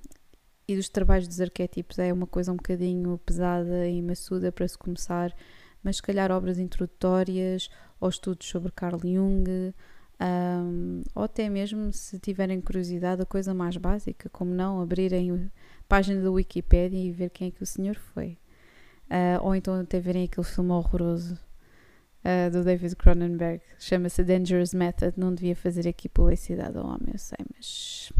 e 0.66 0.77
dos 0.77 0.88
trabalhos 0.88 1.29
dos 1.29 1.40
arquétipos. 1.42 1.99
É 1.99 2.11
uma 2.11 2.27
coisa 2.27 2.53
um 2.53 2.57
bocadinho 2.57 3.18
pesada 3.18 3.87
e 3.87 4.01
maçuda 4.01 4.51
para 4.51 4.66
se 4.66 4.79
começar, 4.79 5.35
mas 5.83 5.96
se 5.96 6.03
calhar 6.03 6.31
obras 6.31 6.59
introdutórias 6.59 7.68
ou 8.01 8.09
estudos 8.09 8.49
sobre 8.49 8.73
Carl 8.73 8.99
Jung 8.99 9.75
um, 10.20 11.02
ou 11.14 11.22
até 11.22 11.48
mesmo 11.48 11.90
se 11.92 12.18
tiverem 12.18 12.61
curiosidade, 12.61 13.22
a 13.22 13.26
coisa 13.26 13.54
mais 13.54 13.76
básica, 13.78 14.28
como 14.28 14.52
não 14.52 14.80
abrirem 14.80 15.33
a 15.33 15.38
página 15.88 16.22
da 16.22 16.30
Wikipedia 16.30 17.00
e 17.00 17.11
ver 17.11 17.30
quem 17.30 17.48
é 17.48 17.50
que 17.50 17.62
o 17.62 17.66
senhor 17.66 17.96
foi. 17.96 18.37
Uh, 19.06 19.42
ou 19.42 19.54
então 19.54 19.74
até 19.74 19.98
verem 19.98 20.24
aquele 20.24 20.46
filme 20.46 20.70
horroroso 20.70 21.35
uh, 22.24 22.50
do 22.50 22.62
David 22.62 22.94
Cronenberg, 22.96 23.62
chama-se 23.78 24.22
Dangerous 24.22 24.74
Method. 24.74 25.18
Não 25.18 25.35
devia 25.35 25.56
fazer 25.56 25.88
aqui 25.88 26.09
publicidade 26.09 26.76
ao 26.76 26.85
homem, 26.85 27.09
eu 27.12 27.18
sei, 27.18 27.38
mas 27.56 28.12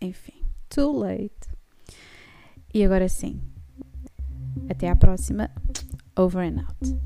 enfim, 0.00 0.40
too 0.70 0.96
late. 0.96 1.34
E 2.72 2.84
agora 2.84 3.08
sim, 3.08 3.40
até 4.70 4.88
à 4.88 4.96
próxima. 4.96 5.50
Over 6.16 6.42
and 6.42 6.64
out. 6.66 6.98